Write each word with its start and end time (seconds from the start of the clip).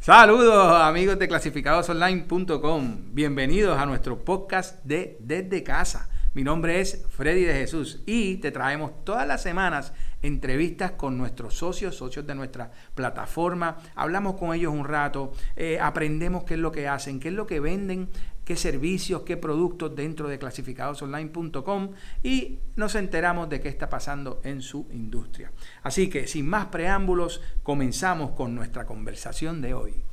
Saludos 0.00 0.80
amigos 0.80 1.18
de 1.18 1.28
clasificadosonline.com. 1.28 3.12
Bienvenidos 3.12 3.78
a 3.78 3.84
nuestro 3.84 4.24
podcast 4.24 4.82
de 4.82 5.18
Desde 5.20 5.62
Casa. 5.62 6.08
Mi 6.32 6.42
nombre 6.42 6.80
es 6.80 7.04
Freddy 7.10 7.42
de 7.42 7.52
Jesús 7.52 8.00
y 8.06 8.36
te 8.36 8.50
traemos 8.50 9.04
todas 9.04 9.28
las 9.28 9.42
semanas 9.42 9.92
entrevistas 10.22 10.92
con 10.92 11.18
nuestros 11.18 11.54
socios, 11.54 11.96
socios 11.96 12.26
de 12.26 12.34
nuestra 12.34 12.70
plataforma. 12.94 13.76
Hablamos 13.94 14.36
con 14.36 14.54
ellos 14.54 14.72
un 14.72 14.86
rato, 14.86 15.32
eh, 15.54 15.78
aprendemos 15.78 16.44
qué 16.44 16.54
es 16.54 16.60
lo 16.60 16.72
que 16.72 16.88
hacen, 16.88 17.20
qué 17.20 17.28
es 17.28 17.34
lo 17.34 17.46
que 17.46 17.60
venden, 17.60 18.08
qué 18.44 18.56
servicios, 18.56 19.22
qué 19.22 19.36
productos 19.36 19.94
dentro 19.94 20.28
de 20.28 20.38
clasificadosonline.com 20.38 21.92
y 22.22 22.58
nos 22.76 22.94
enteramos 22.94 23.48
de 23.48 23.60
qué 23.60 23.68
está 23.68 23.88
pasando 23.88 24.40
en 24.44 24.62
su 24.62 24.86
industria. 24.90 25.52
Así 25.82 26.08
que 26.08 26.26
sin 26.26 26.46
más 26.48 26.66
preámbulos, 26.66 27.40
comenzamos 27.62 28.32
con 28.32 28.54
nuestra 28.54 28.86
conversación 28.86 29.60
de 29.62 29.74
hoy. 29.74 30.04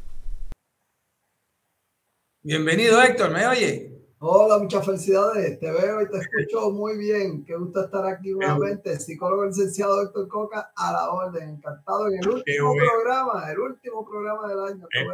Bienvenido 2.43 3.01
Héctor, 3.01 3.31
¿me 3.31 3.45
oye? 3.45 4.06
Hola, 4.19 4.57
muchas 4.57 4.83
felicidades. 4.83 5.59
Te 5.59 5.71
veo 5.71 6.01
y 6.01 6.09
te 6.09 6.17
escucho 6.17 6.71
muy 6.71 6.97
bien. 6.97 7.45
Qué 7.45 7.55
gusto 7.55 7.85
estar 7.85 8.03
aquí 8.07 8.31
nuevamente. 8.31 8.99
Psicólogo 8.99 9.45
licenciado 9.45 10.01
Héctor 10.01 10.27
Coca 10.27 10.71
a 10.75 10.91
la 10.91 11.11
orden. 11.11 11.49
Encantado 11.49 12.07
en 12.07 12.15
el 12.15 12.27
último 12.27 12.73
programa, 12.73 13.51
el 13.51 13.59
último 13.59 14.03
programa 14.09 14.47
del 14.47 14.59
año. 14.73 14.87
Eh, 14.91 15.07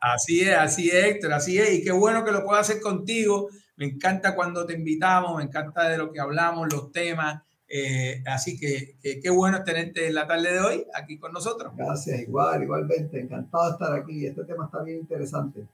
así 0.00 0.40
es, 0.40 0.56
así 0.56 0.88
es, 0.88 1.04
Héctor, 1.04 1.32
así 1.34 1.56
es. 1.56 1.72
Y 1.72 1.84
qué 1.84 1.92
bueno 1.92 2.24
que 2.24 2.32
lo 2.32 2.44
pueda 2.44 2.60
hacer 2.60 2.80
contigo. 2.80 3.48
Me 3.76 3.86
encanta 3.86 4.34
cuando 4.34 4.66
te 4.66 4.72
invitamos, 4.72 5.36
me 5.36 5.44
encanta 5.44 5.88
de 5.88 5.98
lo 5.98 6.10
que 6.10 6.18
hablamos, 6.18 6.72
los 6.72 6.90
temas. 6.90 7.44
Eh, 7.68 8.24
así 8.26 8.58
que, 8.58 8.96
qué 9.22 9.30
bueno 9.30 9.62
tenerte 9.62 10.08
en 10.08 10.14
la 10.14 10.26
tarde 10.26 10.52
de 10.52 10.60
hoy 10.60 10.86
aquí 10.94 11.16
con 11.16 11.32
nosotros. 11.32 11.74
Gracias, 11.76 12.20
igual, 12.22 12.64
igualmente. 12.64 13.20
Encantado 13.20 13.66
de 13.66 13.70
estar 13.70 13.92
aquí. 13.94 14.26
Este 14.26 14.42
tema 14.42 14.64
está 14.64 14.82
bien 14.82 14.98
interesante. 14.98 15.64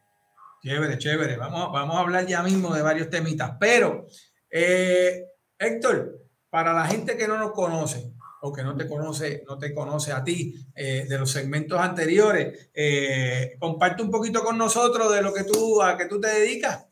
Chévere, 0.62 0.98
chévere. 0.98 1.37
Vamos, 1.37 1.73
vamos 1.73 1.97
a 1.97 2.01
hablar 2.01 2.27
ya 2.27 2.42
mismo 2.42 2.75
de 2.75 2.83
varios 2.83 3.09
temitas. 3.09 3.53
Pero, 3.61 4.06
eh, 4.51 5.25
Héctor, 5.59 6.19
para 6.50 6.73
la 6.73 6.87
gente 6.87 7.17
que 7.17 7.28
no 7.28 7.39
nos 7.39 7.53
conoce 7.53 8.12
o 8.42 8.53
que 8.53 8.62
no 8.62 8.77
te 8.77 8.89
conoce, 8.89 9.45
no 9.47 9.59
te 9.59 9.75
conoce 9.75 10.12
a 10.12 10.23
ti 10.23 10.55
eh, 10.75 11.06
de 11.09 11.19
los 11.19 11.31
segmentos 11.31 11.78
anteriores, 11.78 12.70
eh, 12.75 13.56
comparte 13.59 14.03
un 14.03 14.11
poquito 14.11 14.42
con 14.42 14.59
nosotros 14.59 15.12
de 15.12 15.23
lo 15.23 15.33
que 15.33 15.45
tú, 15.45 15.83
a 15.83 15.97
que 15.97 16.06
tú 16.06 16.20
te 16.20 16.28
dedicas. 16.28 16.87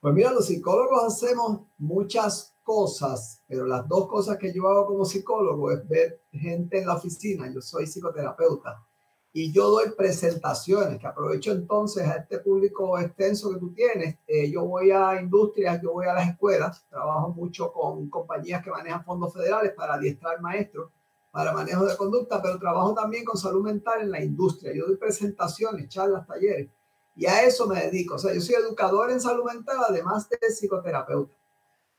Pues 0.00 0.14
mira, 0.14 0.30
los 0.32 0.46
psicólogos 0.46 1.14
hacemos 1.14 1.62
muchas 1.78 2.54
cosas, 2.62 3.42
pero 3.48 3.66
las 3.66 3.88
dos 3.88 4.06
cosas 4.06 4.38
que 4.38 4.52
yo 4.52 4.68
hago 4.68 4.86
como 4.86 5.04
psicólogo 5.04 5.72
es 5.72 5.88
ver 5.88 6.20
gente 6.32 6.78
en 6.78 6.86
la 6.86 6.94
oficina. 6.94 7.52
Yo 7.52 7.60
soy 7.60 7.86
psicoterapeuta 7.86 8.87
y 9.40 9.52
yo 9.52 9.70
doy 9.70 9.90
presentaciones, 9.96 10.98
que 10.98 11.06
aprovecho 11.06 11.52
entonces 11.52 12.04
a 12.08 12.16
este 12.16 12.40
público 12.40 12.98
extenso 12.98 13.52
que 13.52 13.60
tú 13.60 13.72
tienes. 13.72 14.16
Eh, 14.26 14.50
yo 14.50 14.64
voy 14.64 14.90
a 14.90 15.20
industrias, 15.20 15.80
yo 15.80 15.92
voy 15.92 16.06
a 16.06 16.14
las 16.14 16.30
escuelas, 16.30 16.84
trabajo 16.88 17.28
mucho 17.28 17.72
con 17.72 18.10
compañías 18.10 18.64
que 18.64 18.70
manejan 18.70 19.04
fondos 19.04 19.32
federales 19.32 19.74
para 19.74 19.94
adiestrar 19.94 20.40
maestros 20.40 20.90
para 21.30 21.52
manejo 21.52 21.84
de 21.84 21.96
conducta, 21.96 22.42
pero 22.42 22.58
trabajo 22.58 22.94
también 22.94 23.24
con 23.24 23.36
salud 23.36 23.62
mental 23.62 24.00
en 24.00 24.10
la 24.10 24.20
industria. 24.20 24.74
Yo 24.74 24.86
doy 24.86 24.96
presentaciones, 24.96 25.88
charlas, 25.88 26.26
talleres, 26.26 26.68
y 27.14 27.26
a 27.26 27.44
eso 27.44 27.68
me 27.68 27.80
dedico. 27.80 28.16
O 28.16 28.18
sea, 28.18 28.34
yo 28.34 28.40
soy 28.40 28.56
educador 28.56 29.12
en 29.12 29.20
salud 29.20 29.44
mental, 29.44 29.76
además 29.88 30.28
de 30.28 30.38
psicoterapeuta. 30.50 31.37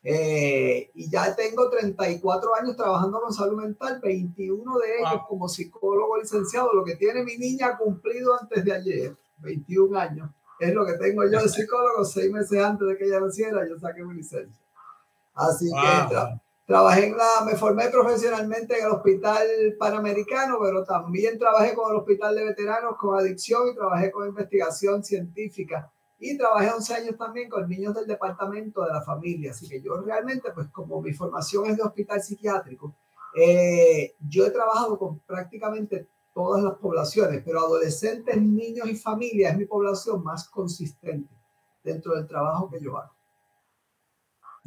Eh, 0.01 0.91
y 0.93 1.09
ya 1.09 1.35
tengo 1.35 1.69
34 1.69 2.55
años 2.55 2.75
trabajando 2.77 3.19
con 3.19 3.33
salud 3.33 3.61
mental, 3.61 3.99
21 4.01 4.77
de 4.77 4.99
ellos 4.99 5.21
como 5.27 5.49
psicólogo 5.49 6.17
licenciado, 6.17 6.73
lo 6.73 6.85
que 6.85 6.95
tiene 6.95 7.23
mi 7.23 7.37
niña 7.37 7.77
cumplido 7.77 8.39
antes 8.39 8.63
de 8.63 8.73
ayer, 8.73 9.15
21 9.39 9.99
años. 9.99 10.29
Es 10.59 10.73
lo 10.73 10.85
que 10.85 10.93
tengo 10.93 11.23
yo 11.25 11.41
de 11.41 11.49
psicólogo, 11.49 12.05
seis 12.05 12.31
meses 12.31 12.63
antes 12.63 12.87
de 12.87 12.97
que 12.97 13.05
ella 13.05 13.19
naciera, 13.19 13.67
yo 13.67 13.77
saqué 13.77 14.03
mi 14.03 14.15
licencia. 14.15 14.65
Así 15.33 15.69
que 15.69 16.15
trabajé 16.65 17.07
en 17.07 17.17
la, 17.17 17.45
me 17.45 17.55
formé 17.55 17.89
profesionalmente 17.89 18.77
en 18.77 18.85
el 18.85 18.91
Hospital 18.91 19.47
Panamericano, 19.77 20.59
pero 20.61 20.83
también 20.83 21.37
trabajé 21.37 21.73
con 21.73 21.91
el 21.91 21.97
Hospital 21.97 22.35
de 22.35 22.45
Veteranos 22.45 22.97
con 22.97 23.17
adicción 23.17 23.69
y 23.69 23.75
trabajé 23.75 24.11
con 24.11 24.27
investigación 24.27 25.03
científica 25.03 25.91
y 26.19 26.37
trabajé 26.37 26.69
11 26.69 26.93
años 26.93 27.17
también 27.17 27.49
con 27.49 27.67
niños 27.67 27.95
del 27.95 28.05
departamento 28.05 28.83
de 28.83 28.91
la 28.91 29.01
familia. 29.01 29.51
Así 29.51 29.67
que 29.67 29.81
yo 29.81 30.01
realmente, 30.01 30.51
pues 30.51 30.67
como 30.67 31.01
mi 31.01 31.13
formación 31.13 31.67
es 31.67 31.77
de 31.77 31.83
hospital 31.83 32.21
psiquiátrico, 32.21 32.93
eh, 33.35 34.15
yo 34.27 34.45
he 34.45 34.51
trabajado 34.51 34.99
con 34.99 35.19
prácticamente 35.19 36.07
todas 36.33 36.63
las 36.63 36.75
poblaciones, 36.75 37.41
pero 37.45 37.59
adolescentes, 37.59 38.41
niños 38.41 38.89
y 38.89 38.95
familias 38.95 39.53
es 39.53 39.57
mi 39.57 39.65
población 39.65 40.23
más 40.23 40.49
consistente 40.49 41.33
dentro 41.83 42.15
del 42.15 42.27
trabajo 42.27 42.69
que 42.69 42.81
yo 42.81 42.97
hago. 42.97 43.13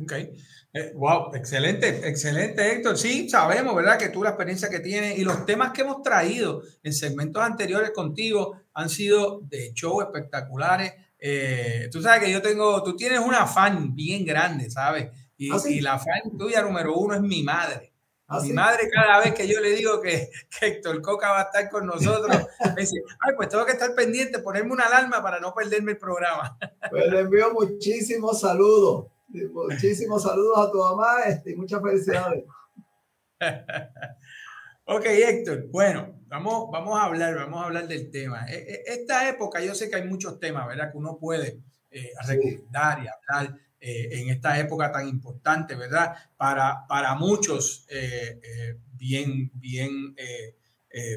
Ok. 0.03 0.13
Eh, 0.13 0.93
wow, 0.95 1.35
excelente, 1.35 2.09
excelente, 2.09 2.73
Héctor. 2.73 2.97
Sí, 2.97 3.29
sabemos, 3.29 3.75
¿verdad? 3.77 3.99
Que 3.99 4.09
tú 4.09 4.23
la 4.23 4.31
experiencia 4.31 4.71
que 4.71 4.81
tienes 4.81 5.19
y 5.19 5.25
los 5.25 5.45
temas 5.45 5.73
que 5.73 5.83
hemos 5.83 6.03
traído 6.03 6.63
en 6.83 6.95
segmentos 6.95 7.43
anteriores 7.43 7.91
contigo 7.91 8.57
han 8.73 8.89
sido 8.89 9.41
de 9.43 9.73
show 9.75 10.01
espectaculares 10.01 10.95
eh, 11.25 11.89
tú 11.93 12.03
sabes 12.03 12.25
que 12.25 12.33
yo 12.33 12.43
tengo, 12.43 12.83
tú 12.83 12.97
tienes 12.97 13.21
una 13.21 13.47
fan 13.47 13.95
bien 13.95 14.25
grande, 14.25 14.69
¿sabes? 14.69 15.09
Y, 15.37 15.53
¿Ah, 15.53 15.61
la 15.81 15.97
fan 15.97 16.37
tuya 16.37 16.63
número 16.63 16.97
uno 16.97 17.15
es 17.15 17.21
mi 17.21 17.45
madre. 17.45 17.93
¿Ah, 18.27 18.41
mi 18.41 18.53
madre 18.53 18.89
cada 18.93 19.21
vez 19.21 19.33
que 19.33 19.47
yo 19.47 19.61
le 19.61 19.71
digo 19.71 20.01
que, 20.01 20.31
que, 20.61 20.67
Héctor 20.67 21.01
Coca 21.01 21.31
va 21.31 21.43
a 21.43 21.45
estar 21.45 21.71
con 21.71 21.87
nosotros, 21.87 22.37
me 22.75 22.81
dice, 22.81 22.97
ay, 23.21 23.35
pues 23.37 23.49
tengo 23.49 23.65
que 23.65 23.71
estar 23.71 23.95
pendiente, 23.95 24.41
ponerme 24.41 24.73
una 24.73 24.87
alarma 24.87 25.23
para 25.23 25.39
no 25.39 25.55
perderme 25.55 25.93
el 25.93 25.99
programa. 25.99 26.59
Pues 26.91 27.07
le 27.07 27.21
envío 27.21 27.53
muchísimos 27.53 28.41
saludos, 28.41 29.07
muchísimos 29.29 30.25
saludos 30.25 30.59
a 30.59 30.73
tu 30.73 30.79
mamá 30.79 31.21
este, 31.27 31.53
y 31.53 31.55
muchas 31.55 31.81
felicidades. 31.81 32.45
Ok, 34.87 35.07
Héctor, 35.07 35.69
bueno, 35.71 36.21
vamos, 36.33 36.71
vamos 36.71 36.99
a 36.99 37.05
hablar, 37.05 37.35
vamos 37.35 37.63
a 37.63 37.67
hablar 37.67 37.87
del 37.87 38.11
tema. 38.11 38.47
E, 38.49 38.57
e, 38.57 38.83
esta 38.87 39.29
época, 39.29 39.61
yo 39.61 39.75
sé 39.75 39.91
que 39.91 39.97
hay 39.97 40.09
muchos 40.09 40.41
temas, 40.41 40.67
¿verdad? 40.67 40.91
Que 40.91 40.97
uno 40.97 41.19
puede 41.19 41.61
eh, 41.91 42.13
recomendar 42.27 43.05
y 43.05 43.07
hablar 43.09 43.59
eh, 43.79 44.09
en 44.13 44.31
esta 44.31 44.59
época 44.59 44.91
tan 44.91 45.07
importante, 45.07 45.75
¿verdad? 45.75 46.15
Para, 46.37 46.87
para 46.89 47.15
muchos, 47.17 47.85
eh, 47.91 48.79
bien, 48.95 49.51
bien 49.55 50.17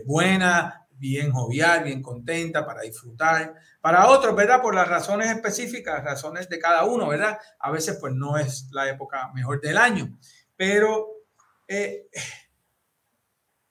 buena, 0.06 0.86
bien 0.92 1.32
jovial, 1.32 1.84
bien 1.84 2.02
contenta, 2.02 2.66
para 2.66 2.82
disfrutar. 2.82 3.56
Para 3.80 4.10
otros, 4.10 4.36
¿verdad? 4.36 4.62
Por 4.62 4.76
las 4.76 4.88
razones 4.88 5.30
específicas, 5.30 6.04
razones 6.04 6.50
de 6.50 6.60
cada 6.60 6.84
uno, 6.84 7.08
¿verdad? 7.08 7.38
A 7.60 7.72
veces, 7.72 7.98
pues 8.02 8.14
no 8.14 8.38
es 8.38 8.68
la 8.72 8.90
época 8.90 9.32
mejor 9.34 9.62
del 9.62 9.78
año. 9.78 10.18
Pero 10.58 11.08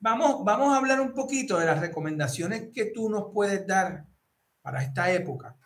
Vamos, 0.05 0.45
vamos 0.45 0.75
a 0.75 0.77
hablar 0.77 1.01
un 1.01 1.15
poquito 1.15 1.59
de 1.59 1.65
las 1.65 1.81
recomendaciones 1.81 2.69
que 2.75 2.93
tú 2.95 3.09
nos 3.09 3.33
puedes 3.33 3.67
dar 3.67 4.05
para 4.61 4.83
esta 4.83 5.11
época, 5.11 5.57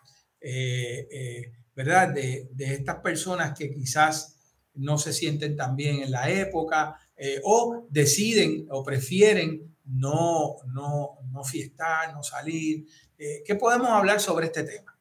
eh, 0.40 1.08
eh, 1.10 1.52
¿verdad? 1.74 2.14
De, 2.14 2.48
estas 2.56 3.00
personas 3.00 3.58
que 3.58 3.74
quizás 3.74 4.36
no 4.74 4.96
se 4.96 5.12
sienten 5.12 5.56
tan 5.56 5.74
bien 5.74 6.02
en 6.04 6.12
la 6.12 6.30
época 6.30 7.00
eh, 7.16 7.40
o 7.42 7.88
deciden 7.90 8.68
o 8.70 8.84
prefieren 8.84 9.76
no, 9.86 10.54
no, 10.72 11.18
no 11.32 11.42
fiestar, 11.42 12.14
no 12.14 12.22
salir. 12.22 12.86
¿Qué 13.16 13.56
podemos 13.56 13.88
hablar 13.88 14.20
sobre 14.20 14.46
este 14.46 14.62
tema? 14.62 14.96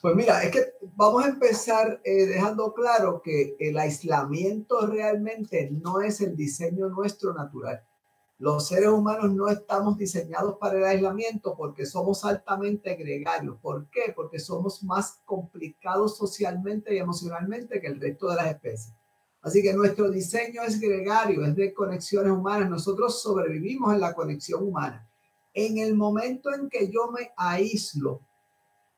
Pues 0.00 0.14
mira, 0.14 0.44
es 0.44 0.52
que 0.52 0.74
vamos 0.94 1.24
a 1.24 1.28
empezar 1.28 2.00
dejando 2.04 2.72
claro 2.72 3.20
que 3.20 3.56
el 3.58 3.76
aislamiento 3.76 4.86
realmente 4.86 5.70
no 5.72 6.02
es 6.02 6.20
el 6.20 6.36
diseño 6.36 6.88
nuestro 6.88 7.34
natural. 7.34 7.82
Los 8.38 8.68
seres 8.68 8.88
humanos 8.88 9.32
no 9.32 9.48
estamos 9.48 9.96
diseñados 9.96 10.56
para 10.58 10.78
el 10.78 10.84
aislamiento 10.84 11.54
porque 11.56 11.86
somos 11.86 12.24
altamente 12.24 12.94
gregarios. 12.96 13.56
¿Por 13.62 13.88
qué? 13.90 14.12
Porque 14.14 14.40
somos 14.40 14.82
más 14.82 15.20
complicados 15.24 16.16
socialmente 16.16 16.94
y 16.94 16.98
emocionalmente 16.98 17.80
que 17.80 17.86
el 17.86 18.00
resto 18.00 18.28
de 18.28 18.36
las 18.36 18.46
especies. 18.46 18.92
Así 19.40 19.62
que 19.62 19.72
nuestro 19.72 20.10
diseño 20.10 20.62
es 20.62 20.80
gregario, 20.80 21.44
es 21.44 21.54
de 21.54 21.72
conexiones 21.72 22.32
humanas. 22.32 22.68
Nosotros 22.68 23.22
sobrevivimos 23.22 23.92
en 23.92 24.00
la 24.00 24.14
conexión 24.14 24.64
humana. 24.64 25.06
En 25.52 25.78
el 25.78 25.94
momento 25.94 26.52
en 26.52 26.68
que 26.68 26.90
yo 26.90 27.12
me 27.12 27.30
aíslo, 27.36 28.20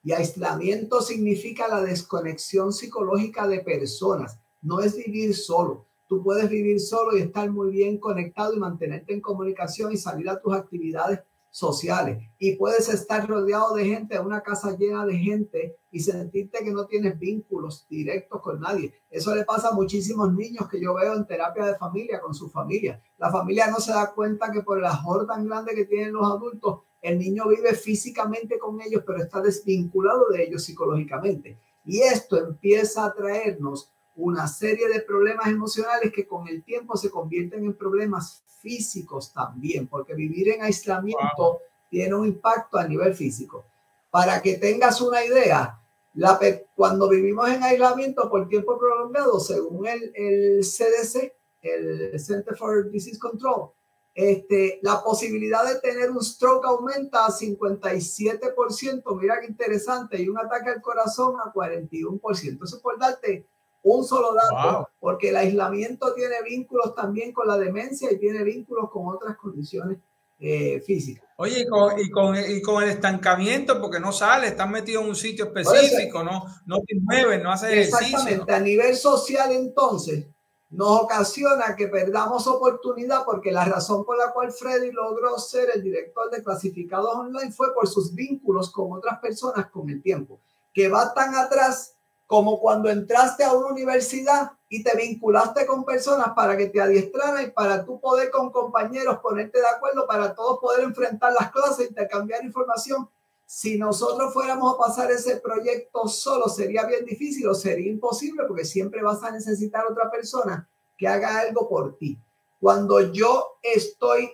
y 0.06 0.12
aislamiento 0.12 1.02
significa 1.02 1.66
la 1.66 1.82
desconexión 1.82 2.72
psicológica 2.72 3.49
de 3.49 3.58
personas, 3.58 4.38
no 4.62 4.81
es 4.81 4.96
vivir 4.96 5.34
solo. 5.34 5.84
Tú 6.08 6.23
puedes 6.23 6.49
vivir 6.49 6.81
solo 6.81 7.17
y 7.17 7.20
estar 7.20 7.50
muy 7.50 7.70
bien 7.70 7.99
conectado 7.99 8.55
y 8.55 8.58
mantenerte 8.58 9.12
en 9.12 9.20
comunicación 9.20 9.93
y 9.93 9.97
salir 9.97 10.29
a 10.29 10.41
tus 10.41 10.55
actividades 10.55 11.20
sociales. 11.56 12.23
Y 12.38 12.56
puedes 12.56 12.88
estar 12.91 13.26
rodeado 13.26 13.75
de 13.75 13.87
gente, 13.87 14.20
una 14.20 14.43
casa 14.43 14.76
llena 14.76 15.06
de 15.06 15.17
gente 15.17 15.76
y 15.91 16.00
sentirte 16.00 16.62
que 16.62 16.70
no 16.70 16.85
tienes 16.85 17.19
vínculos 17.19 17.87
directos 17.88 18.43
con 18.43 18.61
nadie. 18.61 18.93
Eso 19.11 19.35
le 19.35 19.44
pasa 19.44 19.70
a 19.70 19.73
muchísimos 19.73 20.32
niños 20.35 20.69
que 20.69 20.79
yo 20.79 20.94
veo 20.94 21.14
en 21.14 21.26
terapia 21.26 21.64
de 21.64 21.76
familia 21.76 22.20
con 22.20 22.35
su 22.35 22.50
familia. 22.50 23.02
La 23.17 23.31
familia 23.31 23.70
no 23.70 23.81
se 23.81 23.93
da 23.93 24.12
cuenta 24.12 24.52
que 24.52 24.61
por 24.61 24.79
el 24.79 24.85
ajor 24.85 25.26
tan 25.26 25.47
grande 25.47 25.75
que 25.75 25.87
tienen 25.87 26.12
los 26.12 26.31
adultos, 26.31 26.81
el 27.00 27.19
niño 27.19 27.49
vive 27.49 27.73
físicamente 27.75 28.59
con 28.59 28.79
ellos, 28.82 29.02
pero 29.06 29.23
está 29.23 29.41
desvinculado 29.41 30.29
de 30.29 30.44
ellos 30.44 30.62
psicológicamente. 30.62 31.59
Y 31.87 32.00
esto 32.00 32.37
empieza 32.37 33.06
a 33.06 33.14
traernos 33.14 33.91
una 34.16 34.48
serie 34.48 34.88
de 34.88 35.00
problemas 35.00 35.48
emocionales 35.48 36.12
que 36.12 36.26
con 36.26 36.48
el 36.48 36.62
tiempo 36.62 36.96
se 36.96 37.10
convierten 37.10 37.64
en 37.64 37.74
problemas 37.74 38.42
físicos 38.60 39.32
también, 39.32 39.86
porque 39.86 40.14
vivir 40.14 40.48
en 40.50 40.62
aislamiento 40.62 41.60
tiene 41.90 42.14
un 42.14 42.26
impacto 42.26 42.78
a 42.78 42.86
nivel 42.86 43.14
físico. 43.14 43.64
Para 44.10 44.40
que 44.40 44.54
tengas 44.54 45.00
una 45.00 45.24
idea, 45.24 45.78
la, 46.14 46.40
cuando 46.74 47.08
vivimos 47.08 47.48
en 47.50 47.62
aislamiento 47.62 48.28
por 48.30 48.48
tiempo 48.48 48.78
prolongado, 48.78 49.38
según 49.38 49.86
el, 49.86 50.12
el 50.14 50.60
CDC, 50.60 51.32
el 51.62 52.18
Center 52.18 52.56
for 52.56 52.90
Disease 52.90 53.18
Control, 53.18 53.70
este, 54.16 54.78
la 54.82 55.02
posibilidad 55.04 55.62
de 55.66 55.78
tener 55.80 56.10
un 56.10 56.24
stroke 56.24 56.64
aumenta 56.64 57.26
a 57.26 57.30
57%, 57.30 59.20
mira 59.20 59.40
qué 59.40 59.46
interesante, 59.46 60.22
y 60.22 60.28
un 60.30 60.38
ataque 60.38 60.70
al 60.70 60.80
corazón 60.80 61.34
a 61.38 61.52
41%. 61.52 62.64
Eso 62.64 62.76
es 62.76 62.82
por 62.82 62.98
darte 62.98 63.46
un 63.87 64.05
solo 64.05 64.35
dato, 64.35 64.88
porque 64.99 65.29
el 65.29 65.37
aislamiento 65.37 66.12
tiene 66.12 66.43
vínculos 66.43 66.94
también 66.94 67.33
con 67.33 67.47
la 67.47 67.56
demencia 67.56 68.11
y 68.11 68.19
tiene 68.19 68.43
vínculos 68.43 68.91
con 68.91 69.06
otras 69.06 69.37
condiciones 69.37 69.99
eh, 70.41 70.81
físicas. 70.85 71.25
Oye, 71.37 71.61
y 71.61 71.67
con, 71.69 71.99
y, 71.99 72.11
con, 72.11 72.37
y 72.37 72.62
con, 72.62 72.83
el 72.83 72.91
estancamiento, 72.91 73.81
porque 73.81 74.00
no 74.00 74.11
sale, 74.11 74.49
estás 74.49 74.69
metido 74.69 75.03
en 75.03 75.09
un 75.09 75.15
sitio 75.15 75.44
específico, 75.44 76.25
no, 76.25 76.47
no 76.67 76.79
te 76.81 76.97
mueves, 77.00 77.41
no 77.43 77.53
haces 77.53 77.71
ejercicio. 77.71 78.19
Exactamente, 78.19 78.53
a 78.53 78.61
nivel 78.61 78.97
social 78.97 79.53
entonces, 79.53 80.27
nos 80.71 81.03
ocasiona 81.03 81.77
que 81.77 81.87
perdamos 81.87 82.49
oportunidad 82.49 83.25
porque 83.25 83.53
la 83.53 83.65
razón 83.65 84.05
por 84.05 84.19
la 84.19 84.33
cual 84.33 84.50
Freddy 84.50 84.91
logró 84.91 85.38
ser 85.38 85.69
el 85.73 85.83
director 85.83 86.29
de 86.31 86.43
clasificados 86.43 87.15
online 87.15 87.53
fue 87.53 87.73
por 87.73 87.87
sus 87.87 88.12
vínculos 88.15 88.71
con 88.73 88.93
otras 88.93 89.21
personas 89.21 89.71
con 89.71 89.88
el 89.91 90.03
tiempo, 90.03 90.41
que 90.75 90.88
va 90.88 91.15
tan 91.15 91.37
atrás 91.37 91.95
como 92.26 92.61
cuando 92.61 92.90
entraste 92.90 93.44
a 93.44 93.52
una 93.52 93.69
universidad 93.69 94.52
y 94.69 94.82
te 94.82 94.96
vinculaste 94.96 95.64
con 95.64 95.84
personas 95.84 96.32
para 96.34 96.56
que 96.56 96.67
te 96.67 96.81
adiestraran 96.81 97.44
y 97.44 97.50
para 97.50 97.84
tú 97.84 98.00
poder 98.00 98.31
con 98.31 98.50
compañeros 98.50 99.19
ponerte 99.23 99.61
de 99.61 99.67
acuerdo 99.67 100.06
para 100.06 100.34
todos 100.34 100.58
poder 100.58 100.84
enfrentar 100.84 101.32
las 101.32 101.52
clases, 101.52 101.88
intercambiar 101.88 102.44
información. 102.44 103.08
Si 103.44 103.78
nosotros 103.78 104.34
fuéramos 104.34 104.75
a 104.75 104.78
pasar 104.78 105.11
ese 105.12 105.37
proyecto 105.37 106.08
solo, 106.08 106.49
sería 106.49 106.84
bien 106.84 107.05
difícil 107.05 107.46
o 107.49 107.55
sería 107.55 107.93
imposible 107.93 108.43
porque 108.46 108.64
siempre 108.64 109.02
vas 109.02 109.23
a 109.23 109.31
necesitar 109.31 109.84
otra 109.87 110.11
persona 110.11 110.69
que 110.96 111.06
haga 111.06 111.38
algo 111.38 111.69
por 111.69 111.96
ti. 111.96 112.20
Cuando 112.66 113.00
yo 113.12 113.58
estoy, 113.62 114.32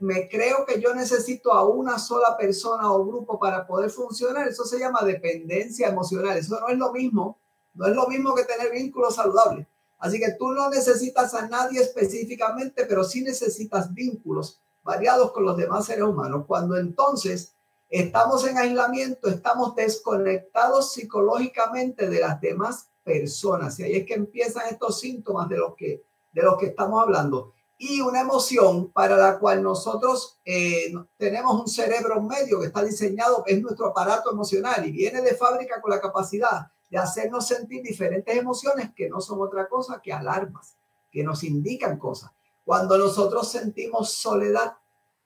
me 0.00 0.26
creo 0.30 0.64
que 0.64 0.80
yo 0.80 0.94
necesito 0.94 1.52
a 1.52 1.68
una 1.68 1.98
sola 1.98 2.34
persona 2.34 2.90
o 2.90 3.04
grupo 3.04 3.38
para 3.38 3.66
poder 3.66 3.90
funcionar, 3.90 4.48
eso 4.48 4.64
se 4.64 4.78
llama 4.78 5.02
dependencia 5.02 5.88
emocional. 5.88 6.38
Eso 6.38 6.58
no 6.60 6.68
es 6.68 6.78
lo 6.78 6.92
mismo, 6.92 7.36
no 7.74 7.86
es 7.86 7.94
lo 7.94 8.08
mismo 8.08 8.34
que 8.34 8.44
tener 8.44 8.72
vínculos 8.72 9.16
saludables. 9.16 9.66
Así 9.98 10.18
que 10.18 10.32
tú 10.32 10.52
no 10.52 10.70
necesitas 10.70 11.34
a 11.34 11.46
nadie 11.46 11.82
específicamente, 11.82 12.86
pero 12.86 13.04
sí 13.04 13.20
necesitas 13.20 13.92
vínculos 13.92 14.62
variados 14.82 15.32
con 15.32 15.44
los 15.44 15.58
demás 15.58 15.84
seres 15.84 16.04
humanos. 16.04 16.46
Cuando 16.46 16.78
entonces 16.78 17.52
estamos 17.90 18.46
en 18.46 18.56
aislamiento, 18.56 19.28
estamos 19.28 19.76
desconectados 19.76 20.94
psicológicamente 20.94 22.08
de 22.08 22.20
las 22.20 22.40
demás 22.40 22.88
personas. 23.02 23.78
Y 23.78 23.82
ahí 23.82 23.96
es 23.96 24.06
que 24.06 24.14
empiezan 24.14 24.68
estos 24.70 25.00
síntomas 25.00 25.50
de 25.50 25.58
los 25.58 25.74
que, 25.74 26.02
de 26.32 26.42
los 26.42 26.56
que 26.56 26.68
estamos 26.68 27.02
hablando 27.02 27.52
y 27.78 28.00
una 28.00 28.20
emoción 28.20 28.90
para 28.92 29.16
la 29.16 29.38
cual 29.38 29.62
nosotros 29.62 30.38
eh, 30.44 30.92
tenemos 31.16 31.60
un 31.60 31.68
cerebro 31.68 32.20
medio 32.22 32.60
que 32.60 32.66
está 32.66 32.82
diseñado, 32.82 33.42
es 33.46 33.60
nuestro 33.60 33.86
aparato 33.86 34.30
emocional 34.30 34.86
y 34.86 34.92
viene 34.92 35.20
de 35.22 35.34
fábrica 35.34 35.80
con 35.80 35.90
la 35.90 36.00
capacidad 36.00 36.68
de 36.88 36.98
hacernos 36.98 37.46
sentir 37.46 37.82
diferentes 37.82 38.36
emociones 38.36 38.92
que 38.94 39.08
no 39.08 39.20
son 39.20 39.40
otra 39.40 39.68
cosa 39.68 40.00
que 40.02 40.12
alarmas, 40.12 40.76
que 41.10 41.24
nos 41.24 41.42
indican 41.42 41.98
cosas. 41.98 42.30
Cuando 42.64 42.96
nosotros 42.96 43.50
sentimos 43.50 44.12
soledad, 44.12 44.74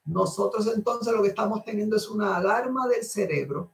nosotros 0.05 0.67
entonces 0.73 1.13
lo 1.13 1.21
que 1.21 1.29
estamos 1.29 1.63
teniendo 1.63 1.95
es 1.95 2.09
una 2.09 2.35
alarma 2.35 2.87
del 2.87 3.03
cerebro 3.03 3.71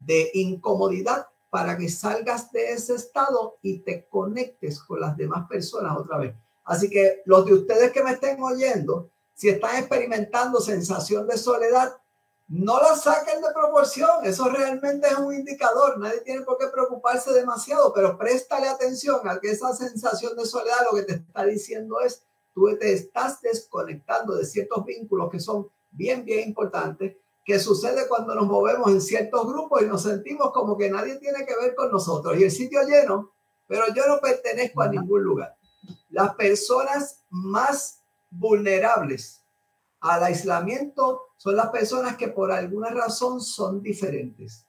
de 0.00 0.30
incomodidad 0.34 1.26
para 1.50 1.76
que 1.78 1.88
salgas 1.88 2.52
de 2.52 2.72
ese 2.72 2.94
estado 2.94 3.56
y 3.62 3.78
te 3.78 4.06
conectes 4.06 4.80
con 4.80 5.00
las 5.00 5.16
demás 5.16 5.48
personas 5.48 5.96
otra 5.96 6.18
vez. 6.18 6.34
Así 6.68 6.90
que 6.90 7.22
los 7.24 7.46
de 7.46 7.54
ustedes 7.54 7.92
que 7.92 8.04
me 8.04 8.12
estén 8.12 8.42
oyendo, 8.42 9.10
si 9.34 9.48
están 9.48 9.76
experimentando 9.76 10.60
sensación 10.60 11.26
de 11.26 11.38
soledad, 11.38 11.96
no 12.46 12.78
la 12.78 12.94
saquen 12.94 13.40
de 13.40 13.48
proporción. 13.54 14.10
Eso 14.24 14.50
realmente 14.50 15.08
es 15.08 15.16
un 15.16 15.34
indicador. 15.34 15.98
Nadie 15.98 16.20
tiene 16.20 16.42
por 16.42 16.58
qué 16.58 16.66
preocuparse 16.66 17.32
demasiado, 17.32 17.90
pero 17.94 18.18
préstale 18.18 18.68
atención 18.68 19.26
a 19.26 19.40
que 19.40 19.50
esa 19.50 19.74
sensación 19.74 20.36
de 20.36 20.44
soledad 20.44 20.76
lo 20.90 20.98
que 20.98 21.04
te 21.04 21.14
está 21.14 21.44
diciendo 21.46 22.02
es, 22.02 22.22
tú 22.52 22.68
te 22.78 22.92
estás 22.92 23.40
desconectando 23.40 24.34
de 24.34 24.44
ciertos 24.44 24.84
vínculos 24.84 25.30
que 25.30 25.40
son 25.40 25.70
bien, 25.90 26.26
bien 26.26 26.50
importantes, 26.50 27.16
que 27.46 27.58
sucede 27.58 28.06
cuando 28.08 28.34
nos 28.34 28.46
movemos 28.46 28.90
en 28.90 29.00
ciertos 29.00 29.46
grupos 29.46 29.80
y 29.80 29.86
nos 29.86 30.02
sentimos 30.02 30.52
como 30.52 30.76
que 30.76 30.90
nadie 30.90 31.16
tiene 31.16 31.46
que 31.46 31.56
ver 31.56 31.74
con 31.74 31.90
nosotros 31.90 32.36
y 32.36 32.44
el 32.44 32.50
sitio 32.50 32.82
lleno, 32.82 33.32
pero 33.66 33.84
yo 33.94 34.06
no 34.06 34.20
pertenezco 34.20 34.82
a 34.82 34.88
ningún 34.88 35.22
lugar. 35.22 35.57
Las 36.10 36.34
personas 36.34 37.22
más 37.30 38.00
vulnerables 38.30 39.42
al 40.00 40.22
aislamiento 40.24 41.22
son 41.36 41.56
las 41.56 41.68
personas 41.68 42.16
que 42.16 42.28
por 42.28 42.52
alguna 42.52 42.90
razón 42.90 43.40
son 43.40 43.82
diferentes. 43.82 44.64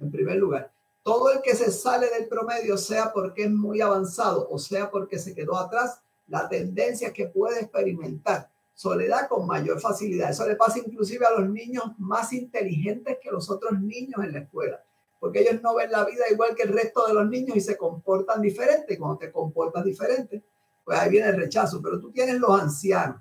En 0.00 0.10
primer 0.10 0.36
lugar, 0.36 0.72
todo 1.02 1.32
el 1.32 1.42
que 1.42 1.54
se 1.54 1.70
sale 1.70 2.08
del 2.10 2.28
promedio, 2.28 2.76
sea 2.76 3.12
porque 3.12 3.44
es 3.44 3.50
muy 3.50 3.80
avanzado 3.80 4.48
o 4.50 4.58
sea 4.58 4.90
porque 4.90 5.18
se 5.18 5.34
quedó 5.34 5.56
atrás, 5.56 6.00
la 6.28 6.48
tendencia 6.48 7.12
que 7.12 7.26
puede 7.26 7.60
experimentar 7.60 8.50
soledad 8.74 9.28
con 9.28 9.46
mayor 9.46 9.80
facilidad. 9.80 10.30
Eso 10.30 10.46
le 10.46 10.56
pasa 10.56 10.78
inclusive 10.78 11.26
a 11.26 11.38
los 11.38 11.48
niños 11.48 11.84
más 11.98 12.32
inteligentes 12.32 13.18
que 13.20 13.30
los 13.30 13.50
otros 13.50 13.78
niños 13.80 14.24
en 14.24 14.32
la 14.32 14.38
escuela 14.40 14.82
porque 15.22 15.42
ellos 15.42 15.62
no 15.62 15.76
ven 15.76 15.92
la 15.92 16.04
vida 16.04 16.24
igual 16.32 16.56
que 16.56 16.64
el 16.64 16.70
resto 16.70 17.06
de 17.06 17.14
los 17.14 17.28
niños 17.28 17.56
y 17.56 17.60
se 17.60 17.76
comportan 17.76 18.42
diferente. 18.42 18.98
Cuando 18.98 19.18
te 19.18 19.30
comportas 19.30 19.84
diferente, 19.84 20.42
pues 20.84 20.98
ahí 20.98 21.10
viene 21.10 21.28
el 21.28 21.36
rechazo. 21.36 21.80
Pero 21.82 22.00
tú 22.00 22.10
tienes 22.10 22.36
los 22.36 22.60
ancianos. 22.60 23.20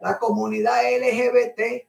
La 0.00 0.18
comunidad 0.18 0.82
LGBT 0.82 1.86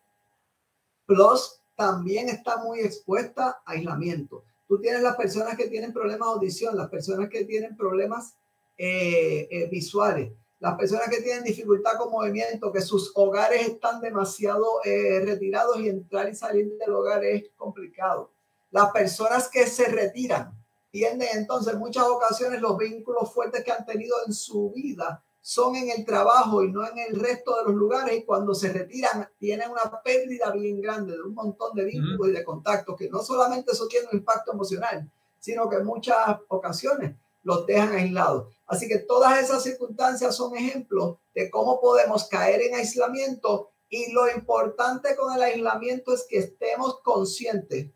plus 1.05 1.61
también 1.75 2.29
está 2.29 2.57
muy 2.57 2.79
expuesta 2.79 3.61
a 3.65 3.71
aislamiento. 3.71 4.43
Tú 4.67 4.79
tienes 4.79 5.01
las 5.01 5.15
personas 5.15 5.55
que 5.55 5.67
tienen 5.67 5.93
problemas 5.93 6.27
de 6.27 6.33
audición, 6.33 6.77
las 6.77 6.89
personas 6.89 7.29
que 7.29 7.45
tienen 7.45 7.75
problemas 7.75 8.35
eh, 8.77 9.47
eh, 9.51 9.67
visuales, 9.69 10.31
las 10.59 10.75
personas 10.75 11.09
que 11.09 11.21
tienen 11.21 11.43
dificultad 11.43 11.97
con 11.97 12.11
movimiento, 12.11 12.71
que 12.71 12.81
sus 12.81 13.11
hogares 13.15 13.67
están 13.67 14.01
demasiado 14.01 14.79
eh, 14.83 15.21
retirados 15.23 15.79
y 15.79 15.89
entrar 15.89 16.29
y 16.29 16.35
salir 16.35 16.75
del 16.77 16.93
hogar 16.93 17.23
es 17.23 17.49
complicado 17.55 18.31
las 18.75 18.91
personas 18.91 19.47
que 19.47 19.67
se 19.67 19.85
retiran 19.85 20.53
tienen 20.95 21.27
entonces 21.33 21.75
muchas 21.75 22.05
ocasiones 22.05 22.61
los 22.61 22.77
vínculos 22.77 23.29
fuertes 23.33 23.65
que 23.65 23.71
han 23.73 23.85
tenido 23.85 24.15
en 24.25 24.31
su 24.31 24.71
vida 24.71 25.21
son 25.41 25.75
en 25.75 25.89
el 25.89 26.05
trabajo 26.05 26.63
y 26.63 26.71
no 26.71 26.87
en 26.87 26.97
el 26.97 27.19
resto 27.19 27.53
de 27.57 27.65
los 27.65 27.73
lugares. 27.73 28.17
Y 28.17 28.23
cuando 28.23 28.55
se 28.55 28.71
retiran 28.71 29.29
tienen 29.37 29.69
una 29.69 30.01
pérdida 30.01 30.51
bien 30.51 30.79
grande 30.79 31.11
de 31.11 31.21
un 31.21 31.33
montón 31.33 31.75
de 31.75 31.83
vínculos 31.83 32.29
y 32.29 32.31
de 32.31 32.45
contactos 32.45 32.95
que 32.95 33.09
no 33.09 33.21
solamente 33.21 33.73
eso 33.73 33.89
tiene 33.89 34.07
un 34.09 34.19
impacto 34.19 34.53
emocional, 34.53 35.11
sino 35.37 35.69
que 35.69 35.75
en 35.75 35.85
muchas 35.85 36.37
ocasiones 36.47 37.17
los 37.43 37.65
dejan 37.65 37.91
aislados. 37.91 38.53
Así 38.65 38.87
que 38.87 38.99
todas 38.99 39.37
esas 39.37 39.63
circunstancias 39.63 40.33
son 40.33 40.55
ejemplos 40.55 41.17
de 41.33 41.49
cómo 41.49 41.81
podemos 41.81 42.23
caer 42.29 42.61
en 42.61 42.75
aislamiento. 42.75 43.71
Y 43.89 44.13
lo 44.13 44.31
importante 44.31 45.13
con 45.17 45.35
el 45.35 45.43
aislamiento 45.43 46.13
es 46.13 46.23
que 46.23 46.37
estemos 46.37 47.01
conscientes 47.01 47.91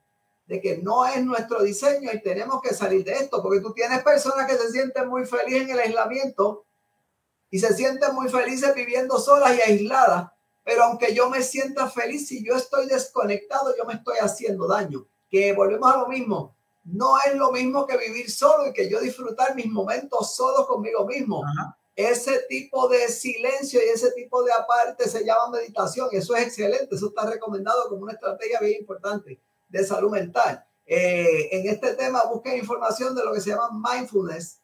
de 0.49 0.59
que 0.59 0.79
no 0.79 1.05
es 1.05 1.23
nuestro 1.23 1.61
diseño 1.61 2.09
y 2.11 2.23
tenemos 2.23 2.59
que 2.59 2.73
salir 2.73 3.05
de 3.05 3.11
esto, 3.11 3.39
porque 3.43 3.61
tú 3.61 3.71
tienes 3.71 4.01
personas 4.01 4.47
que 4.47 4.57
se 4.57 4.71
sienten 4.71 5.07
muy 5.07 5.23
felices 5.27 5.61
en 5.61 5.69
el 5.69 5.79
aislamiento 5.79 6.65
y 7.51 7.59
se 7.59 7.71
sienten 7.75 8.15
muy 8.15 8.29
felices 8.29 8.73
viviendo 8.73 9.19
solas 9.19 9.55
y 9.55 9.61
aisladas, 9.61 10.31
pero 10.63 10.85
aunque 10.85 11.13
yo 11.13 11.29
me 11.29 11.43
sienta 11.43 11.87
feliz, 11.87 12.27
si 12.27 12.43
yo 12.43 12.55
estoy 12.55 12.87
desconectado, 12.87 13.77
yo 13.77 13.85
me 13.85 13.93
estoy 13.93 14.17
haciendo 14.19 14.67
daño, 14.67 15.05
que 15.29 15.53
volvemos 15.53 15.93
a 15.93 15.97
lo 15.97 16.07
mismo, 16.07 16.55
no 16.83 17.19
es 17.23 17.35
lo 17.35 17.51
mismo 17.51 17.85
que 17.85 17.97
vivir 17.97 18.31
solo 18.31 18.65
y 18.65 18.73
que 18.73 18.89
yo 18.89 18.99
disfrutar 18.99 19.53
mis 19.53 19.67
momentos 19.67 20.35
solos 20.35 20.65
conmigo 20.65 21.05
mismo. 21.05 21.43
Ese 21.95 22.39
tipo 22.49 22.87
de 22.87 23.07
silencio 23.09 23.79
y 23.85 23.89
ese 23.89 24.13
tipo 24.13 24.41
de 24.41 24.51
aparte 24.53 25.07
se 25.07 25.23
llama 25.23 25.57
meditación. 25.57 26.07
Eso 26.13 26.33
es 26.33 26.47
excelente. 26.47 26.95
Eso 26.95 27.09
está 27.09 27.29
recomendado 27.29 27.89
como 27.89 28.03
una 28.03 28.13
estrategia 28.13 28.61
bien 28.61 28.79
importante 28.79 29.37
de 29.69 29.85
salud 29.85 30.11
mental. 30.11 30.65
Eh, 30.85 31.49
en 31.51 31.69
este 31.69 31.93
tema 31.93 32.23
busquen 32.25 32.57
información 32.57 33.15
de 33.15 33.23
lo 33.23 33.31
que 33.31 33.41
se 33.41 33.51
llama 33.51 33.69
mindfulness 33.71 34.59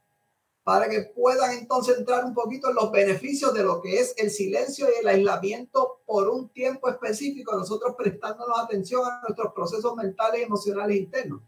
para 0.63 0.89
que 0.89 1.01
puedan 1.01 1.51
entonces 1.51 1.99
entrar 1.99 2.25
un 2.25 2.33
poquito 2.33 2.69
en 2.69 2.75
los 2.75 2.91
beneficios 2.91 3.53
de 3.53 3.63
lo 3.63 3.83
que 3.83 3.99
es 3.99 4.15
el 4.17 4.31
silencio 4.31 4.87
y 4.87 4.99
el 4.99 5.07
aislamiento 5.07 6.01
por 6.07 6.27
un 6.27 6.49
tiempo 6.49 6.89
específico, 6.89 7.55
nosotros 7.55 7.93
prestándonos 7.95 8.57
atención 8.57 9.05
a 9.05 9.21
nuestros 9.21 9.53
procesos 9.53 9.95
mentales 9.95 10.41
y 10.41 10.43
emocionales 10.43 10.97
internos. 10.97 11.41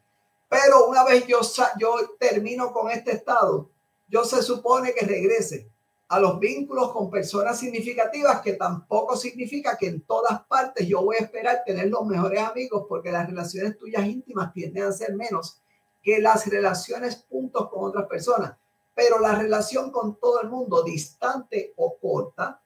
Pero 0.47 0.87
una 0.87 1.03
vez 1.03 1.25
yo, 1.25 1.39
yo 1.79 1.95
termino 2.19 2.71
con 2.71 2.91
este 2.91 3.13
estado, 3.13 3.71
yo 4.07 4.23
se 4.23 4.43
supone 4.43 4.93
que 4.93 5.05
regrese 5.05 5.67
a 6.09 6.19
los 6.19 6.39
vínculos 6.39 6.91
con 6.91 7.09
personas 7.09 7.59
significativas, 7.59 8.41
que 8.41 8.53
tampoco 8.53 9.17
significa 9.17 9.77
que 9.77 9.87
en 9.87 10.01
todas 10.01 10.45
partes 10.45 10.87
yo 10.87 11.03
voy 11.03 11.17
a 11.17 11.23
esperar 11.23 11.63
tener 11.65 11.87
los 11.87 12.05
mejores 12.05 12.41
amigos, 12.41 12.85
porque 12.87 13.11
las 13.11 13.27
relaciones 13.27 13.77
tuyas 13.77 14.05
íntimas 14.05 14.53
tienden 14.53 14.83
a 14.83 14.91
ser 14.91 15.15
menos 15.15 15.61
que 16.01 16.19
las 16.19 16.47
relaciones 16.47 17.15
puntos 17.17 17.69
con 17.69 17.89
otras 17.89 18.07
personas 18.07 18.55
pero 18.97 19.19
la 19.19 19.35
relación 19.35 19.91
con 19.91 20.15
todo 20.15 20.41
el 20.41 20.49
mundo, 20.49 20.81
distante 20.81 21.71
o 21.75 21.99
corta, 21.99 22.59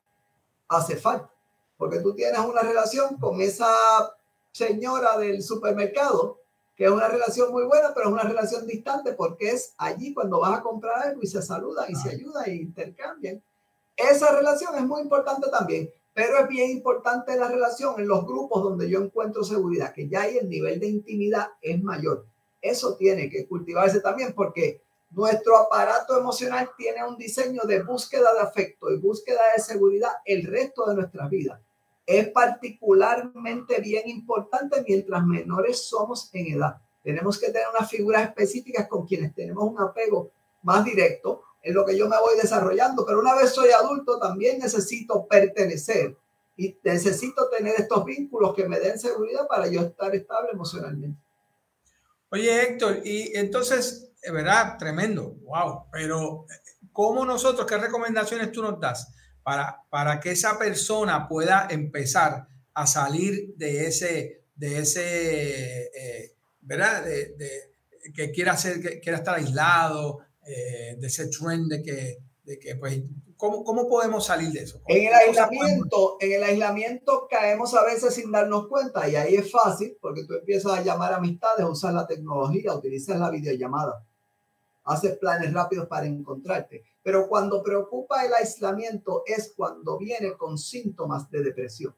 hace 0.69 0.95
falta. 0.95 1.29
Porque 1.77 1.99
tú 1.99 2.15
tienes 2.15 2.39
una 2.39 2.61
relación 2.61 3.17
con 3.17 3.41
esa 3.41 3.67
señora 4.49 5.17
del 5.17 5.43
supermercado, 5.43 6.39
que 6.81 6.87
es 6.87 6.91
una 6.91 7.09
relación 7.09 7.51
muy 7.51 7.65
buena, 7.65 7.93
pero 7.93 8.07
es 8.07 8.13
una 8.13 8.23
relación 8.23 8.65
distante 8.65 9.13
porque 9.13 9.51
es 9.51 9.75
allí 9.77 10.15
cuando 10.15 10.39
vas 10.39 10.57
a 10.57 10.63
comprar 10.63 11.09
algo 11.09 11.21
y 11.21 11.27
se 11.27 11.39
saluda 11.43 11.85
y 11.87 11.93
se 11.93 12.09
ah. 12.09 12.11
ayuda 12.13 12.43
e 12.45 12.55
intercambian. 12.55 13.43
Esa 13.95 14.35
relación 14.35 14.73
es 14.75 14.81
muy 14.85 15.01
importante 15.01 15.47
también, 15.51 15.91
pero 16.11 16.39
es 16.39 16.47
bien 16.47 16.71
importante 16.71 17.37
la 17.37 17.49
relación 17.49 17.99
en 17.99 18.07
los 18.07 18.25
grupos 18.25 18.63
donde 18.63 18.89
yo 18.89 18.99
encuentro 18.99 19.43
seguridad, 19.43 19.93
que 19.93 20.09
ya 20.09 20.23
ahí 20.23 20.39
el 20.39 20.49
nivel 20.49 20.79
de 20.79 20.87
intimidad 20.87 21.49
es 21.61 21.79
mayor. 21.83 22.25
Eso 22.59 22.95
tiene 22.95 23.29
que 23.29 23.45
cultivarse 23.45 23.99
también 23.99 24.33
porque 24.33 24.81
nuestro 25.11 25.57
aparato 25.57 26.17
emocional 26.17 26.71
tiene 26.75 27.07
un 27.07 27.15
diseño 27.15 27.61
de 27.65 27.83
búsqueda 27.83 28.33
de 28.33 28.39
afecto 28.39 28.89
y 28.89 28.97
búsqueda 28.97 29.41
de 29.55 29.61
seguridad 29.61 30.13
el 30.25 30.47
resto 30.47 30.87
de 30.87 30.95
nuestras 30.95 31.29
vidas. 31.29 31.61
Es 32.05 32.29
particularmente 32.29 33.79
bien 33.79 34.09
importante 34.09 34.83
mientras 34.87 35.25
menores 35.25 35.85
somos 35.87 36.29
en 36.33 36.57
edad. 36.57 36.81
Tenemos 37.03 37.39
que 37.39 37.47
tener 37.47 37.67
unas 37.75 37.89
figuras 37.89 38.23
específicas 38.23 38.87
con 38.87 39.05
quienes 39.05 39.33
tenemos 39.33 39.63
un 39.63 39.79
apego 39.79 40.31
más 40.63 40.83
directo 40.85 41.43
en 41.63 41.73
lo 41.73 41.85
que 41.85 41.97
yo 41.97 42.07
me 42.07 42.19
voy 42.19 42.35
desarrollando. 42.41 43.05
Pero 43.05 43.19
una 43.19 43.35
vez 43.35 43.51
soy 43.51 43.69
adulto, 43.71 44.19
también 44.19 44.59
necesito 44.59 45.25
pertenecer 45.27 46.15
y 46.57 46.77
necesito 46.83 47.49
tener 47.49 47.75
estos 47.77 48.05
vínculos 48.05 48.53
que 48.53 48.67
me 48.67 48.79
den 48.79 48.99
seguridad 48.99 49.47
para 49.47 49.67
yo 49.67 49.81
estar 49.81 50.13
estable 50.15 50.51
emocionalmente. 50.51 51.19
Oye, 52.29 52.63
Héctor, 52.63 53.01
y 53.03 53.35
entonces 53.35 54.11
es 54.21 54.31
verdad, 54.31 54.77
tremendo, 54.77 55.35
wow. 55.43 55.85
Pero, 55.91 56.45
¿cómo 56.93 57.25
nosotros, 57.25 57.65
qué 57.65 57.77
recomendaciones 57.77 58.51
tú 58.51 58.61
nos 58.61 58.79
das 58.79 59.13
para, 59.43 59.83
para 59.89 60.19
que 60.19 60.31
esa 60.31 60.57
persona 60.57 61.27
pueda 61.27 61.67
empezar 61.69 62.47
a 62.73 62.87
salir 62.87 63.53
de 63.55 63.87
ese, 63.87 64.43
de 64.55 64.79
ese, 64.79 65.83
eh, 65.95 66.35
¿verdad? 66.61 67.03
De, 67.03 67.35
que 68.13 68.31
quiera 68.31 68.53
hacer, 68.53 68.81
que 68.81 68.99
quiera 68.99 69.19
estar 69.19 69.35
aislado, 69.35 70.19
eh, 70.45 70.95
de 70.97 71.07
ese 71.07 71.27
trend 71.27 71.71
de 71.71 71.83
que, 71.83 72.17
de 72.43 72.59
que 72.59 72.75
pues, 72.75 72.99
¿cómo, 73.37 73.63
¿cómo, 73.63 73.87
podemos 73.87 74.25
salir 74.25 74.51
de 74.51 74.63
eso? 74.63 74.81
En 74.87 75.07
el 75.07 75.13
aislamiento, 75.13 76.17
en 76.19 76.31
el 76.33 76.43
aislamiento 76.43 77.27
caemos 77.29 77.73
a 77.75 77.85
veces 77.85 78.13
sin 78.15 78.31
darnos 78.31 78.67
cuenta 78.67 79.07
y 79.07 79.15
ahí 79.15 79.35
es 79.35 79.51
fácil 79.51 79.97
porque 80.01 80.23
tú 80.25 80.33
empiezas 80.33 80.73
a 80.73 80.81
llamar 80.81 81.13
amistades, 81.13 81.65
usar 81.65 81.93
la 81.93 82.07
tecnología, 82.07 82.73
utilizas 82.73 83.19
la 83.19 83.29
videollamada 83.29 84.03
haces 84.83 85.17
planes 85.17 85.53
rápidos 85.53 85.87
para 85.87 86.05
encontrarte. 86.05 86.83
Pero 87.03 87.27
cuando 87.27 87.63
preocupa 87.63 88.25
el 88.25 88.33
aislamiento 88.33 89.23
es 89.25 89.53
cuando 89.55 89.97
viene 89.97 90.33
con 90.37 90.57
síntomas 90.57 91.29
de 91.29 91.43
depresión. 91.43 91.95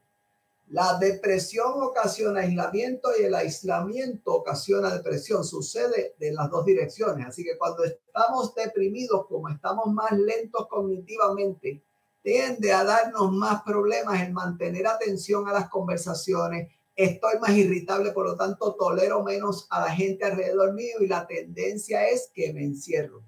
La 0.70 0.98
depresión 0.98 1.84
ocasiona 1.84 2.40
aislamiento 2.40 3.10
y 3.20 3.24
el 3.24 3.36
aislamiento 3.36 4.34
ocasiona 4.34 4.96
depresión. 4.96 5.44
Sucede 5.44 6.16
de 6.18 6.32
las 6.32 6.50
dos 6.50 6.66
direcciones. 6.66 7.28
Así 7.28 7.44
que 7.44 7.58
cuando 7.58 7.84
estamos 7.84 8.56
deprimidos, 8.56 9.28
como 9.28 9.50
estamos 9.50 9.94
más 9.94 10.12
lentos 10.14 10.68
cognitivamente, 10.68 11.84
tiende 12.24 12.72
a 12.72 12.86
darnos 12.86 13.32
más 13.34 13.62
problemas 13.64 14.22
en 14.22 14.34
mantener 14.34 14.88
atención 14.88 15.48
a 15.48 15.54
las 15.54 15.70
conversaciones, 15.70 16.72
estoy 16.96 17.40
más 17.40 17.52
irritable, 17.52 18.12
por 18.12 18.26
lo 18.26 18.36
tanto 18.36 18.76
tolero 18.76 19.24
menos 19.24 19.68
a 19.70 19.82
la 19.82 19.92
gente 19.92 20.26
alrededor 20.26 20.74
mío 20.74 20.98
y 21.00 21.08
la 21.08 21.26
tendencia 21.26 22.08
es 22.08 22.30
que 22.34 22.54
me 22.54 22.64
encierro. 22.64 23.24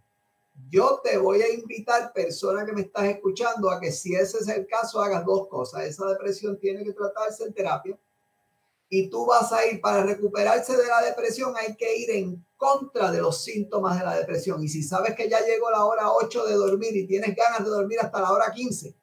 Yo 0.69 1.01
te 1.03 1.17
voy 1.17 1.41
a 1.41 1.53
invitar, 1.53 2.13
persona 2.13 2.65
que 2.65 2.73
me 2.73 2.81
estás 2.81 3.05
escuchando, 3.05 3.69
a 3.69 3.79
que 3.79 3.91
si 3.91 4.15
ese 4.15 4.37
es 4.37 4.47
el 4.47 4.65
caso, 4.67 5.01
hagas 5.01 5.25
dos 5.25 5.47
cosas. 5.47 5.83
Esa 5.83 6.05
depresión 6.07 6.57
tiene 6.57 6.83
que 6.83 6.93
tratarse 6.93 7.43
en 7.43 7.53
terapia 7.53 7.97
y 8.89 9.09
tú 9.09 9.25
vas 9.25 9.51
a 9.51 9.65
ir 9.65 9.81
para 9.81 10.03
recuperarse 10.03 10.77
de 10.77 10.87
la 10.87 11.01
depresión, 11.01 11.53
hay 11.57 11.75
que 11.75 11.97
ir 11.97 12.11
en 12.11 12.45
contra 12.55 13.11
de 13.11 13.19
los 13.19 13.43
síntomas 13.43 13.99
de 13.99 14.05
la 14.05 14.15
depresión. 14.15 14.63
Y 14.63 14.69
si 14.69 14.83
sabes 14.83 15.15
que 15.15 15.29
ya 15.29 15.39
llegó 15.41 15.69
la 15.71 15.85
hora 15.85 16.11
8 16.11 16.45
de 16.45 16.55
dormir 16.55 16.95
y 16.95 17.07
tienes 17.07 17.35
ganas 17.35 17.63
de 17.63 17.69
dormir 17.69 17.99
hasta 17.99 18.21
la 18.21 18.31
hora 18.31 18.51
15, 18.53 18.95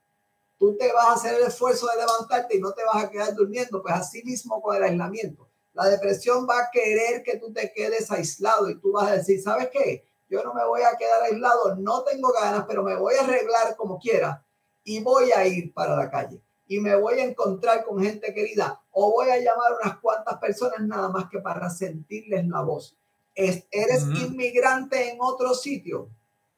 tú 0.62 0.76
te 0.76 0.92
vas 0.92 1.06
a 1.06 1.12
hacer 1.14 1.34
el 1.34 1.48
esfuerzo 1.48 1.88
de 1.88 1.96
levantarte 1.96 2.56
y 2.56 2.60
no 2.60 2.72
te 2.72 2.84
vas 2.84 3.02
a 3.02 3.10
quedar 3.10 3.34
durmiendo, 3.34 3.82
pues 3.82 3.94
así 3.94 4.22
mismo 4.22 4.62
con 4.62 4.76
el 4.76 4.84
aislamiento. 4.84 5.50
La 5.72 5.88
depresión 5.88 6.46
va 6.48 6.56
a 6.56 6.70
querer 6.70 7.24
que 7.24 7.36
tú 7.38 7.52
te 7.52 7.72
quedes 7.72 8.08
aislado 8.12 8.70
y 8.70 8.78
tú 8.78 8.92
vas 8.92 9.08
a 9.08 9.16
decir, 9.16 9.42
¿sabes 9.42 9.70
qué? 9.72 10.06
Yo 10.28 10.44
no 10.44 10.54
me 10.54 10.64
voy 10.64 10.82
a 10.82 10.96
quedar 10.96 11.20
aislado, 11.24 11.74
no 11.74 12.04
tengo 12.04 12.32
ganas, 12.32 12.64
pero 12.68 12.84
me 12.84 12.94
voy 12.94 13.14
a 13.16 13.24
arreglar 13.24 13.74
como 13.76 13.98
quiera 13.98 14.46
y 14.84 15.02
voy 15.02 15.32
a 15.32 15.44
ir 15.44 15.74
para 15.74 15.96
la 15.96 16.08
calle 16.08 16.40
y 16.68 16.78
me 16.78 16.94
voy 16.94 17.18
a 17.18 17.24
encontrar 17.24 17.84
con 17.84 18.00
gente 18.00 18.32
querida 18.32 18.84
o 18.92 19.10
voy 19.10 19.30
a 19.30 19.38
llamar 19.38 19.72
unas 19.82 19.98
cuantas 19.98 20.38
personas 20.38 20.78
nada 20.82 21.08
más 21.08 21.28
que 21.28 21.40
para 21.40 21.70
sentirles 21.70 22.46
la 22.46 22.60
voz. 22.60 22.96
Es, 23.34 23.66
eres 23.72 24.04
inmigrante 24.04 25.10
en 25.10 25.18
otro 25.20 25.54
sitio, 25.54 26.08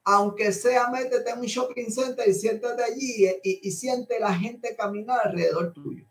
aunque 0.05 0.53
sea 0.53 0.89
métete 0.91 1.31
en 1.31 1.41
un 1.41 1.47
shopping 1.47 1.91
center 1.91 2.29
y 2.29 2.35
siéntate 2.35 2.83
allí 2.83 3.27
y, 3.43 3.71
siente 3.71 4.21
la 4.21 4.35
gente 4.35 4.77
caminar 4.77 5.21
alrededor 5.25 5.73
tuyo, 5.73 6.05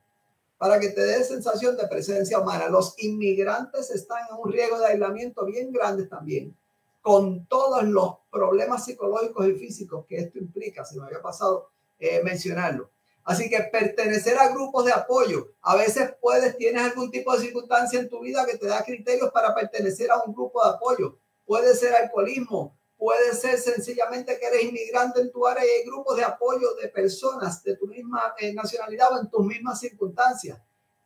para 0.58 0.80
que 0.80 0.90
te 0.90 1.02
dé 1.02 1.24
sensación 1.24 1.78
de 1.78 1.88
presencia 1.88 2.40
humana. 2.40 2.70
Los 2.70 2.96
inmigrantes 2.98 3.92
están 3.92 4.26
en 4.30 4.38
un 4.38 4.52
riesgo 4.52 4.80
de 4.80 4.88
aislamiento 4.88 5.46
bien 5.46 5.72
grande 5.72 6.08
también, 6.08 6.58
con 7.02 7.46
todos 7.46 7.84
los 7.84 8.16
problemas 8.32 8.84
psicológicos 8.86 9.48
y 9.48 9.54
físicos 9.54 10.06
que 10.08 10.18
esto 10.18 10.40
implica, 10.40 10.84
si 10.84 10.98
me 10.98 11.06
había 11.06 11.22
pasado 11.22 11.70
eh, 12.00 12.22
mencionarlo. 12.24 12.90
Así 13.26 13.50
que 13.50 13.62
pertenecer 13.72 14.38
a 14.38 14.50
grupos 14.50 14.86
de 14.86 14.92
apoyo. 14.92 15.50
A 15.62 15.76
veces 15.76 16.14
puedes, 16.20 16.58
tienes 16.58 16.82
algún 16.82 17.10
tipo 17.12 17.34
de 17.34 17.42
circunstancia 17.42 18.00
en 18.00 18.10
tu 18.10 18.20
vida 18.22 18.46
que 18.46 18.58
te 18.58 18.68
da 18.68 18.84
criterios 18.84 19.32
para 19.32 19.54
pertenecer 19.54 20.12
a 20.12 20.22
un 20.24 20.34
grupo 20.34 20.62
de 20.64 20.72
apoyo. 20.72 21.18
Puede 21.46 21.74
ser 21.76 21.94
alcoholismo, 21.94 22.76
Puede 23.04 23.34
ser 23.34 23.60
sencillamente 23.60 24.40
que 24.40 24.46
eres 24.46 24.64
inmigrante 24.64 25.20
en 25.20 25.30
tu 25.30 25.46
área 25.46 25.66
y 25.66 25.68
hay 25.68 25.86
grupos 25.86 26.16
de 26.16 26.24
apoyo 26.24 26.74
de 26.76 26.88
personas 26.88 27.62
de 27.62 27.76
tu 27.76 27.86
misma 27.86 28.34
eh, 28.40 28.54
nacionalidad 28.54 29.12
o 29.12 29.20
en 29.20 29.30
tus 29.30 29.46
mismas 29.46 29.82
circunstancias. 29.82 30.58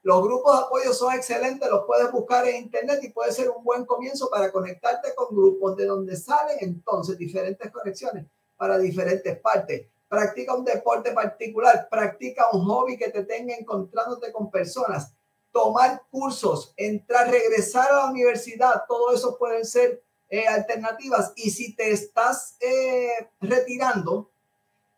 Los 0.04 0.22
grupos 0.22 0.56
de 0.56 0.66
apoyo 0.66 0.94
son 0.94 1.16
excelentes, 1.16 1.68
los 1.68 1.86
puedes 1.88 2.12
buscar 2.12 2.48
en 2.48 2.58
internet 2.58 3.00
y 3.02 3.10
puede 3.10 3.32
ser 3.32 3.50
un 3.50 3.64
buen 3.64 3.84
comienzo 3.84 4.30
para 4.30 4.52
conectarte 4.52 5.16
con 5.16 5.36
grupos 5.36 5.76
de 5.76 5.88
donde 5.88 6.16
salen 6.16 6.58
entonces 6.60 7.18
diferentes 7.18 7.72
conexiones 7.72 8.28
para 8.56 8.78
diferentes 8.78 9.40
partes. 9.40 9.88
Practica 10.08 10.54
un 10.54 10.66
deporte 10.66 11.14
particular, 11.14 11.88
practica 11.90 12.52
un 12.54 12.64
hobby 12.66 12.96
que 12.96 13.10
te 13.10 13.24
tenga 13.24 13.56
encontrándote 13.56 14.32
con 14.32 14.52
personas, 14.52 15.16
tomar 15.52 16.04
cursos, 16.12 16.76
entrar, 16.78 17.32
regresar 17.32 17.90
a 17.92 17.96
la 17.96 18.12
universidad, 18.12 18.84
todo 18.88 19.16
eso 19.16 19.36
pueden 19.40 19.66
ser 19.66 20.04
eh, 20.30 20.48
alternativas. 20.48 21.34
Y 21.36 21.52
si 21.52 21.76
te 21.76 21.92
estás 21.92 22.58
eh, 22.60 23.30
retirando, 23.40 24.30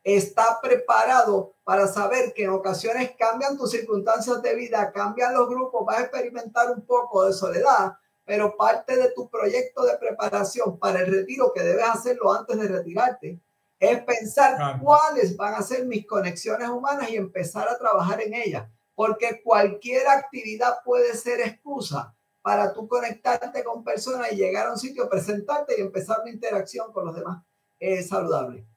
está 0.04 0.60
preparado 0.62 1.54
para 1.64 1.88
saber 1.88 2.34
que 2.34 2.44
en 2.44 2.52
ocasiones 2.52 3.12
cambian 3.18 3.58
tus 3.58 3.72
circunstancias 3.72 4.42
de 4.42 4.56
vida, 4.56 4.92
cambian 4.92 5.34
los 5.34 5.48
grupos, 5.48 5.86
vas 5.86 5.98
a 5.98 6.02
experimentar 6.02 6.72
un 6.72 6.82
poco 6.82 7.26
de 7.26 7.34
soledad, 7.34 7.94
pero 8.26 8.56
parte 8.56 8.96
de 8.96 9.12
tu 9.12 9.30
proyecto 9.30 9.84
de 9.84 9.98
preparación 9.98 10.78
para 10.80 11.02
el 11.02 11.12
retiro, 11.12 11.52
que 11.54 11.62
debes 11.62 11.86
hacerlo 11.86 12.34
antes 12.34 12.58
de 12.60 12.68
retirarte, 12.68 13.40
es 13.80 14.04
pensar 14.04 14.80
cuáles 14.82 15.38
van 15.38 15.56
a 15.56 15.62
ser 15.62 15.86
mis 15.86 16.06
conexiones 16.06 16.70
humanas 16.70 17.10
y 17.10 17.16
empezar 17.16 17.68
a 17.70 17.78
trabajar 17.78 18.22
en 18.22 18.34
ellas, 18.34 18.68
porque 18.94 19.42
cualquier 19.44 20.08
actividad 20.08 20.80
puede 20.84 21.16
ser 21.16 21.40
excusa 21.40 22.14
para 22.42 22.74
tú 22.74 22.88
conectarte 22.88 23.64
con 23.64 23.84
personas 23.84 24.32
y 24.32 24.38
llegar 24.38 24.68
a 24.68 24.72
un 24.72 24.78
sitio, 24.78 25.10
presentarte 25.10 25.76
y 25.78 25.82
empezar 25.82 26.20
una 26.22 26.32
interacción 26.32 26.92
con 26.94 27.06
los 27.06 27.16
demás 27.16 27.44
es 27.80 28.10
saludable. 28.10 28.68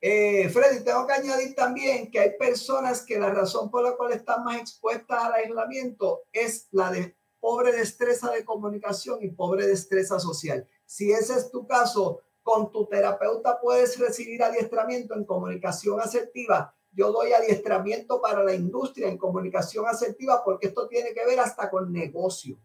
Eh, 0.00 0.48
Freddy, 0.48 0.82
tengo 0.82 1.06
que 1.06 1.12
añadir 1.12 1.54
también 1.54 2.10
que 2.10 2.20
hay 2.20 2.36
personas 2.38 3.02
que 3.02 3.18
la 3.18 3.30
razón 3.30 3.70
por 3.70 3.82
la 3.82 3.96
cual 3.96 4.12
están 4.12 4.42
más 4.44 4.58
expuestas 4.58 5.24
al 5.24 5.34
aislamiento 5.34 6.22
es 6.32 6.68
la 6.70 6.90
de 6.90 7.16
pobre 7.38 7.72
destreza 7.72 8.30
de 8.30 8.44
comunicación 8.44 9.22
y 9.22 9.30
pobre 9.30 9.66
destreza 9.66 10.18
social. 10.18 10.66
Si 10.86 11.12
ese 11.12 11.34
es 11.34 11.50
tu 11.50 11.66
caso, 11.66 12.22
Con 12.42 12.72
tu 12.72 12.86
terapeuta 12.86 13.60
puedes 13.60 13.98
recibir 13.98 14.42
adiestramiento 14.42 15.14
en 15.14 15.26
comunicación 15.26 16.00
asertiva. 16.00 16.74
Yo 16.90 17.12
doy 17.12 17.32
adiestramiento 17.32 18.20
para 18.20 18.42
la 18.42 18.54
industria 18.54 19.08
en 19.08 19.18
comunicación 19.18 19.86
asertiva 19.86 20.42
porque 20.42 20.68
esto 20.68 20.88
tiene 20.88 21.12
que 21.12 21.24
ver 21.26 21.38
hasta 21.38 21.70
con 21.70 21.92
negocio. 21.92 22.58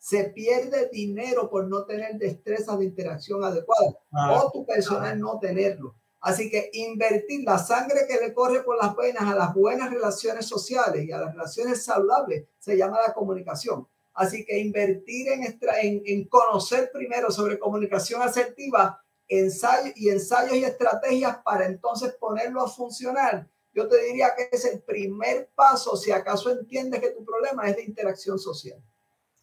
Se 0.00 0.24
pierde 0.24 0.88
dinero 0.90 1.48
por 1.48 1.68
no 1.68 1.84
tener 1.84 2.16
destrezas 2.16 2.78
de 2.78 2.86
interacción 2.86 3.44
adecuada 3.44 3.92
ah. 4.12 4.42
o 4.42 4.50
tu 4.50 4.66
personal 4.66 5.20
no 5.20 5.38
tenerlo. 5.38 5.94
Así 6.20 6.50
que 6.50 6.70
invertir 6.72 7.44
la 7.44 7.58
sangre 7.58 8.06
que 8.08 8.16
le 8.16 8.34
corre 8.34 8.62
por 8.62 8.82
las 8.82 8.96
venas 8.96 9.22
a 9.22 9.34
las 9.34 9.54
buenas 9.54 9.90
relaciones 9.90 10.46
sociales 10.46 11.04
y 11.04 11.12
a 11.12 11.18
las 11.18 11.34
relaciones 11.34 11.84
saludables 11.84 12.48
se 12.58 12.76
llama 12.76 12.98
la 13.06 13.12
comunicación. 13.12 13.86
Así 14.14 14.44
que 14.44 14.58
invertir 14.58 15.28
en, 15.28 15.42
en, 15.44 16.02
en 16.04 16.28
conocer 16.28 16.90
primero 16.92 17.30
sobre 17.30 17.58
comunicación 17.58 18.22
asertiva 18.22 19.00
ensayos 19.28 19.92
y 19.96 20.08
ensayos 20.08 20.54
y 20.54 20.64
estrategias 20.64 21.38
para 21.44 21.66
entonces 21.66 22.14
ponerlo 22.18 22.62
a 22.62 22.68
funcionar. 22.68 23.48
Yo 23.72 23.86
te 23.86 24.02
diría 24.02 24.34
que 24.34 24.48
es 24.50 24.64
el 24.64 24.82
primer 24.82 25.50
paso 25.54 25.96
si 25.96 26.10
acaso 26.10 26.50
entiendes 26.50 27.00
que 27.00 27.10
tu 27.10 27.24
problema 27.24 27.68
es 27.68 27.76
de 27.76 27.84
interacción 27.84 28.38
social. 28.38 28.82